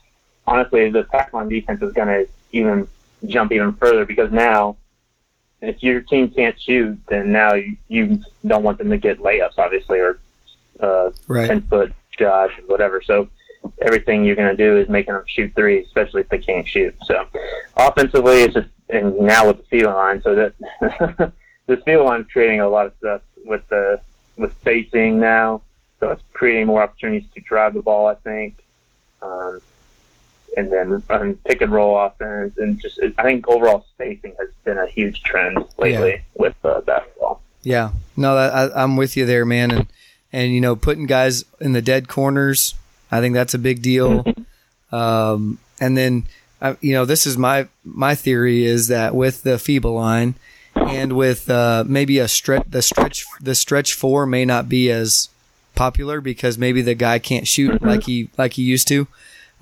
honestly 0.47 0.91
the 0.91 1.05
pack 1.05 1.33
line 1.33 1.49
defense 1.49 1.83
is 1.83 1.93
going 1.93 2.09
to 2.09 2.29
even 2.53 2.89
jump 3.27 3.53
even 3.53 3.73
further 3.75 4.05
because 4.05 4.31
now 4.33 4.77
if 5.61 5.83
your 5.83 6.01
team 6.03 6.29
can't 6.31 6.61
shoot, 6.61 6.99
then 7.09 7.33
now 7.33 7.55
you, 7.55 7.77
you 7.89 8.21
don't 8.47 8.63
want 8.63 8.79
them 8.79 8.91
to 8.91 8.99
get 8.99 9.19
layups, 9.19 9.59
obviously, 9.59 9.99
or 9.99 10.19
uh, 10.81 11.11
Right. 11.27 11.47
ten 11.49 11.63
foot 11.63 11.93
shot, 12.19 12.51
whatever. 12.67 13.01
So 13.01 13.29
everything 13.81 14.25
you're 14.25 14.37
going 14.37 14.55
to 14.55 14.63
do 14.63 14.77
is 14.77 14.89
making 14.89 15.15
them 15.15 15.25
shoot 15.27 15.53
three, 15.55 15.83
especially 15.85 16.21
if 16.23 16.29
they 16.29 16.39
can't 16.39 16.69
shoot. 16.69 16.95
So 17.05 17.27
offensively, 17.77 18.43
it's 18.43 18.55
just 18.55 18.69
and 18.91 19.19
now 19.19 19.47
with 19.47 19.67
the 19.69 19.79
FIBA 19.79 19.95
line, 19.95 20.23
so 20.23 20.35
that 20.35 21.33
this 21.67 21.81
FIBA 21.81 22.05
line 22.05 22.21
is 22.23 22.27
creating 22.31 22.61
a 22.61 22.69
lot 22.69 22.87
of 22.87 22.93
stuff 22.99 23.23
with 23.45 23.67
the 23.69 24.01
with 24.37 24.53
spacing 24.61 25.19
now. 25.19 25.63
So 26.01 26.11
it's 26.11 26.23
creating 26.35 26.67
more 26.67 26.83
opportunities 26.83 27.29
to 27.35 27.41
drive 27.41 27.73
the 27.73 27.81
ball, 27.81 28.07
I 28.07 28.17
think. 28.17 28.59
Um, 29.23 29.61
and 30.57 30.73
then 30.73 31.03
um, 31.11 31.39
pick 31.45 31.61
and 31.61 31.73
roll 31.73 31.99
offense, 31.99 32.57
and 32.59 32.81
just 32.81 32.99
I 33.19 33.23
think 33.23 33.49
overall 33.49 33.87
spacing 33.95 34.35
has 34.39 34.49
been 34.65 34.79
a 34.79 34.87
huge 34.87 35.23
trend 35.23 35.65
lately 35.79 36.23
with 36.35 36.55
uh, 36.65 36.81
basketball. 36.83 37.43
Yeah, 37.63 37.93
no, 38.17 38.35
that, 38.35 38.53
I, 38.77 38.83
I'm 38.83 38.97
with 38.97 39.17
you 39.17 39.27
there, 39.27 39.45
man. 39.45 39.71
And 39.71 39.87
and 40.33 40.53
you 40.53 40.61
know, 40.61 40.77
putting 40.77 41.07
guys 41.07 41.45
in 41.61 41.73
the 41.73 41.83
dead 41.83 42.09
corners, 42.09 42.75
I 43.11 43.21
think 43.21 43.35
that's 43.35 43.55
a 43.55 43.59
big 43.59 43.83
deal. 43.83 44.25
Um, 44.91 45.59
and 45.81 45.97
then, 45.97 46.25
you 46.81 46.93
know, 46.93 47.05
this 47.05 47.27
is 47.27 47.37
my 47.37 47.69
my 47.85 48.15
theory 48.15 48.65
is 48.65 48.89
that 48.89 49.15
with 49.15 49.43
the 49.43 49.57
FIBA 49.57 49.93
line 49.93 50.35
and 50.75 51.15
with 51.15 51.49
uh, 51.51 51.85
maybe 51.87 52.19
a 52.19 52.29
stretch, 52.29 52.65
the 52.69 52.83
stretch, 52.83 53.25
the 53.41 53.55
stretch 53.55 53.95
four 53.95 54.27
may 54.27 54.45
not 54.45 54.69
be 54.69 54.91
as 54.91 55.29
popular 55.75 56.21
because 56.21 56.59
maybe 56.59 56.83
the 56.83 56.95
guy 56.95 57.19
can't 57.19 57.49
shoot 57.49 57.83
like 57.83 58.05
he 58.05 58.29
like 58.37 58.55
he 58.55 58.63
used 58.63 58.89
to. 58.89 59.07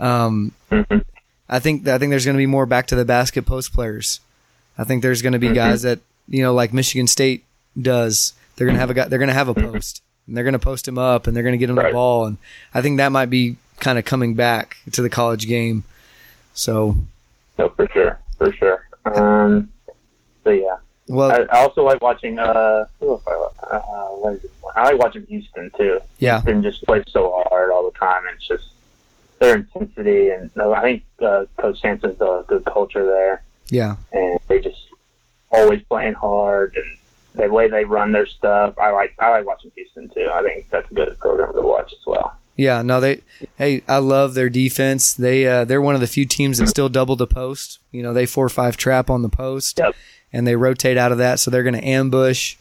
Um, 0.02 0.52
Mhm. 0.70 1.04
I 1.48 1.58
think 1.58 1.86
I 1.88 1.98
think 1.98 2.10
there's 2.10 2.24
going 2.24 2.36
to 2.36 2.42
be 2.42 2.46
more 2.46 2.66
back 2.66 2.86
to 2.88 2.96
the 2.96 3.04
basket 3.04 3.46
post 3.46 3.72
players. 3.72 4.20
I 4.76 4.84
think 4.84 5.02
there's 5.02 5.22
going 5.22 5.34
to 5.34 5.38
be 5.38 5.48
Mhm. 5.48 5.54
guys 5.54 5.82
that 5.82 6.00
you 6.28 6.42
know, 6.42 6.54
like 6.54 6.72
Michigan 6.72 7.06
State 7.06 7.44
does. 7.80 8.32
They're 8.56 8.66
going 8.66 8.74
to 8.76 8.80
have 8.80 8.90
a 8.90 8.94
guy. 8.94 9.08
They're 9.08 9.18
going 9.18 9.28
to 9.28 9.34
have 9.34 9.48
a 9.48 9.54
post, 9.54 10.02
and 10.26 10.36
they're 10.36 10.44
going 10.44 10.52
to 10.52 10.58
post 10.58 10.86
him 10.86 10.98
up, 10.98 11.26
and 11.26 11.34
they're 11.36 11.42
going 11.42 11.52
to 11.54 11.58
get 11.58 11.68
him 11.70 11.76
the 11.76 11.90
ball. 11.92 12.26
And 12.26 12.36
I 12.74 12.80
think 12.82 12.98
that 12.98 13.10
might 13.12 13.30
be 13.30 13.56
kind 13.80 13.98
of 13.98 14.04
coming 14.04 14.34
back 14.34 14.76
to 14.92 15.02
the 15.02 15.10
college 15.10 15.46
game. 15.48 15.84
So, 16.54 16.96
No, 17.58 17.68
for 17.70 17.88
sure, 17.92 18.18
for 18.38 18.52
sure. 18.52 18.86
Um, 19.04 19.68
so 20.44 20.50
yeah, 20.50 20.76
well, 21.08 21.32
I, 21.32 21.56
I 21.56 21.62
also 21.62 21.82
like 21.84 22.00
watching. 22.00 22.38
Uh, 22.38 22.84
who 23.00 23.14
if 23.14 23.26
I, 23.26 23.32
uh, 23.76 23.80
what 24.16 24.34
is 24.34 24.44
it? 24.44 24.50
I 24.76 24.84
like 24.84 24.98
watching 24.98 25.26
Houston 25.26 25.70
too. 25.76 26.00
yeah, 26.18 26.40
Houston 26.40 26.62
just 26.62 26.82
plays 26.84 27.04
so 27.08 27.44
hard 27.50 27.70
all 27.72 27.84
the 27.90 27.98
time. 27.98 28.22
It's 28.34 28.46
just 28.46 28.68
their 29.42 29.56
intensity, 29.56 30.30
and 30.30 30.50
I 30.56 30.80
think 30.80 31.02
uh, 31.20 31.44
Coach 31.58 31.80
Sampson's 31.80 32.20
a 32.20 32.44
good 32.48 32.64
culture 32.64 33.04
there, 33.04 33.42
yeah, 33.68 33.96
and 34.12 34.38
they 34.48 34.60
just 34.60 34.78
always 35.50 35.82
playing 35.82 36.14
hard 36.14 36.74
and 36.76 36.98
the 37.34 37.50
way 37.52 37.68
they 37.68 37.84
run 37.84 38.12
their 38.12 38.26
stuff. 38.26 38.78
I 38.78 38.90
like 38.90 39.14
I 39.18 39.30
like 39.30 39.46
watching 39.46 39.72
Houston 39.74 40.08
too. 40.10 40.28
I 40.32 40.42
think 40.42 40.68
that's 40.70 40.90
a 40.90 40.94
good 40.94 41.18
program 41.18 41.52
to 41.54 41.60
watch 41.62 41.92
as 41.92 42.06
well. 42.06 42.36
yeah. 42.56 42.82
No, 42.82 43.00
they. 43.00 43.20
Hey, 43.56 43.82
I 43.88 43.98
love 43.98 44.34
their 44.34 44.50
defense. 44.50 45.14
They 45.14 45.46
uh, 45.46 45.64
they're 45.64 45.80
one 45.82 45.94
of 45.94 46.00
the 46.00 46.06
few 46.06 46.24
teams 46.26 46.58
that 46.58 46.68
still 46.68 46.88
double 46.88 47.16
the 47.16 47.26
post. 47.26 47.78
You 47.90 48.02
know, 48.02 48.12
they 48.12 48.26
four 48.26 48.48
five 48.48 48.76
trap 48.76 49.10
on 49.10 49.22
the 49.22 49.28
post, 49.30 49.78
Yep. 49.78 49.94
and 50.32 50.46
they 50.46 50.56
rotate 50.56 50.96
out 50.98 51.10
of 51.12 51.18
that. 51.18 51.40
So 51.40 51.50
they're 51.50 51.62
going 51.62 51.74
to 51.80 51.84
ambush 51.86 52.56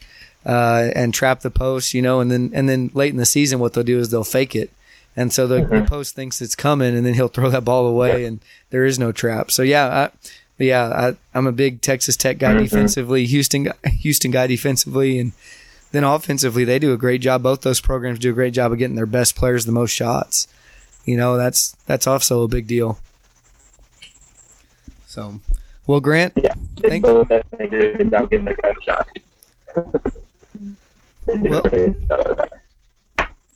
uh, 0.46 0.90
and 0.96 1.14
trap 1.14 1.42
the 1.42 1.52
post. 1.52 1.94
You 1.94 2.02
know, 2.02 2.20
and 2.22 2.32
then 2.32 2.52
and 2.54 2.68
then 2.70 2.90
late 2.94 3.12
in 3.12 3.18
the 3.18 3.26
season, 3.26 3.60
what 3.60 3.74
they'll 3.74 3.84
do 3.84 4.00
is 4.00 4.10
they'll 4.10 4.24
fake 4.24 4.56
it. 4.56 4.72
And 5.16 5.34
so 5.34 5.46
the, 5.46 5.56
the 5.56 5.62
Mhm. 5.82 5.88
post 5.88 6.16
thinks 6.16 6.42
it's 6.42 6.56
coming, 6.56 6.96
and 6.96 7.06
then 7.06 7.14
he'll 7.16 7.28
throw 7.28 7.50
that 7.50 7.66
ball 7.66 7.86
away, 7.88 8.24
and 8.26 8.40
there 8.70 8.86
is 8.86 8.98
no 8.98 9.12
trap. 9.12 9.52
So 9.52 9.62
yeah, 9.62 9.88
I, 9.88 10.10
yeah, 10.64 10.84
I, 10.86 11.16
I'm 11.38 11.48
a 11.48 11.52
big 11.52 11.82
Texas 11.82 12.16
Tech 12.16 12.38
guy 12.38 12.54
Mhm. 12.54 12.60
defensively, 12.64 13.26
Houston 13.26 13.64
guy, 13.64 13.74
Houston 13.90 14.32
guy 14.32 14.48
defensively, 14.48 15.20
and 15.20 15.34
then 15.92 16.04
offensively 16.06 16.64
they 16.64 16.80
do 16.80 16.94
a 16.94 16.98
great 16.98 17.20
job. 17.22 17.44
Both 17.44 17.62
those 17.62 17.82
programs 17.82 18.20
do 18.20 18.30
a 18.30 18.34
great 18.34 18.54
job 18.54 18.72
of 18.72 18.78
getting 18.78 18.96
their 18.96 19.06
best 19.06 19.36
players 19.36 19.66
the 19.66 19.72
most 19.74 19.92
shots. 19.92 20.48
You 21.04 21.18
know, 21.18 21.36
that's 21.36 21.76
that's 21.88 22.08
also 22.08 22.44
a 22.44 22.48
big 22.48 22.68
deal. 22.68 22.98
So, 25.08 25.42
well, 25.88 26.00
Grant, 26.00 26.34
Yeah, 26.42 26.54
Thank- 26.80 27.06
so 27.06 27.26
that 27.26 27.46
they 27.58 27.68
do 27.68 27.80
a 27.94 27.98
good 27.98 28.12
job 28.12 28.30
giving 28.30 28.46
their 28.46 28.56
guys 28.56 28.76
a 28.80 28.84
shot. 28.84 29.08
They 31.26 31.38
do 31.38 31.50
Well- 31.50 31.66
a 31.66 31.70
good 31.70 32.08
job 32.08 32.20
of 32.28 32.38
that. 32.38 32.54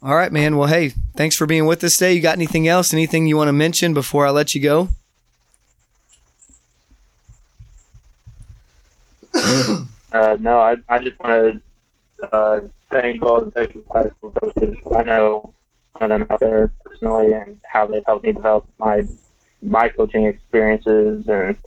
All 0.06 0.16
right, 0.16 0.32
man. 0.32 0.56
Well, 0.56 0.68
hey, 0.68 0.90
thanks 1.16 1.36
for 1.36 1.48
being 1.48 1.66
with 1.66 1.84
us 1.84 1.98
today. 1.98 2.14
You 2.14 2.22
got 2.22 2.36
anything 2.38 2.68
else? 2.68 2.94
Anything 2.94 3.26
you 3.26 3.38
want 3.38 3.48
to 3.48 3.54
mention 3.54 3.96
before 3.96 4.28
I 4.28 4.30
let 4.30 4.54
you 4.54 4.62
go? 4.62 4.90
Uh, 10.12 10.38
no, 10.40 10.60
I, 10.60 10.78
I 10.88 11.00
just 11.00 11.20
want 11.20 11.62
to 12.22 12.34
uh, 12.34 12.62
thank 12.90 13.22
all 13.24 13.42
the 13.42 13.52
Texas 13.52 13.82
high 13.92 14.10
school 14.10 14.32
coaches. 14.32 14.78
I 14.96 15.04
know 15.04 15.54
one 15.98 16.12
of 16.12 16.20
them 16.20 16.28
out 16.30 16.40
there 16.40 16.72
personally 16.86 17.34
and 17.34 17.60
how 17.66 17.88
they've 17.88 18.06
helped 18.06 18.24
me 18.24 18.32
develop 18.32 18.66
my 18.78 19.04
my 19.62 19.90
coaching 19.90 20.26
experiences, 20.26 21.28
and 21.28 21.58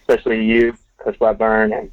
especially 0.00 0.44
you, 0.44 0.74
Coach 0.98 1.18
Blackburn, 1.18 1.72
and 1.72 1.90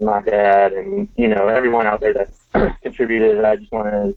my 0.00 0.20
dad, 0.20 0.72
and 0.72 1.08
you 1.16 1.28
know 1.28 1.48
everyone 1.48 1.86
out 1.86 2.00
there 2.00 2.12
that 2.12 2.76
contributed. 2.82 3.42
I 3.44 3.56
just 3.56 3.72
want 3.72 3.90
to 3.90 4.14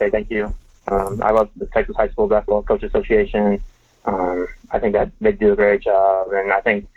say 0.00 0.10
thank 0.10 0.30
you. 0.30 0.52
Um, 0.88 1.22
I 1.22 1.30
love 1.30 1.50
the 1.56 1.66
Texas 1.66 1.94
High 1.96 2.08
School 2.08 2.26
Basketball 2.26 2.62
Coach 2.62 2.82
Association. 2.82 3.62
Um, 4.04 4.48
I 4.70 4.78
think 4.78 4.94
that 4.94 5.10
they 5.20 5.32
do 5.32 5.52
a 5.52 5.56
great 5.56 5.82
job, 5.82 6.32
and 6.32 6.52
I 6.52 6.60
think 6.60 6.88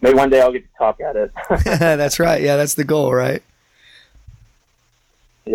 maybe 0.00 0.16
one 0.16 0.30
day 0.30 0.40
I'll 0.40 0.52
get 0.52 0.62
to 0.62 0.78
talk 0.78 1.00
at 1.00 1.16
it. 1.16 1.32
that's 1.64 2.18
right. 2.18 2.40
Yeah, 2.40 2.56
that's 2.56 2.74
the 2.74 2.84
goal, 2.84 3.12
right? 3.12 3.42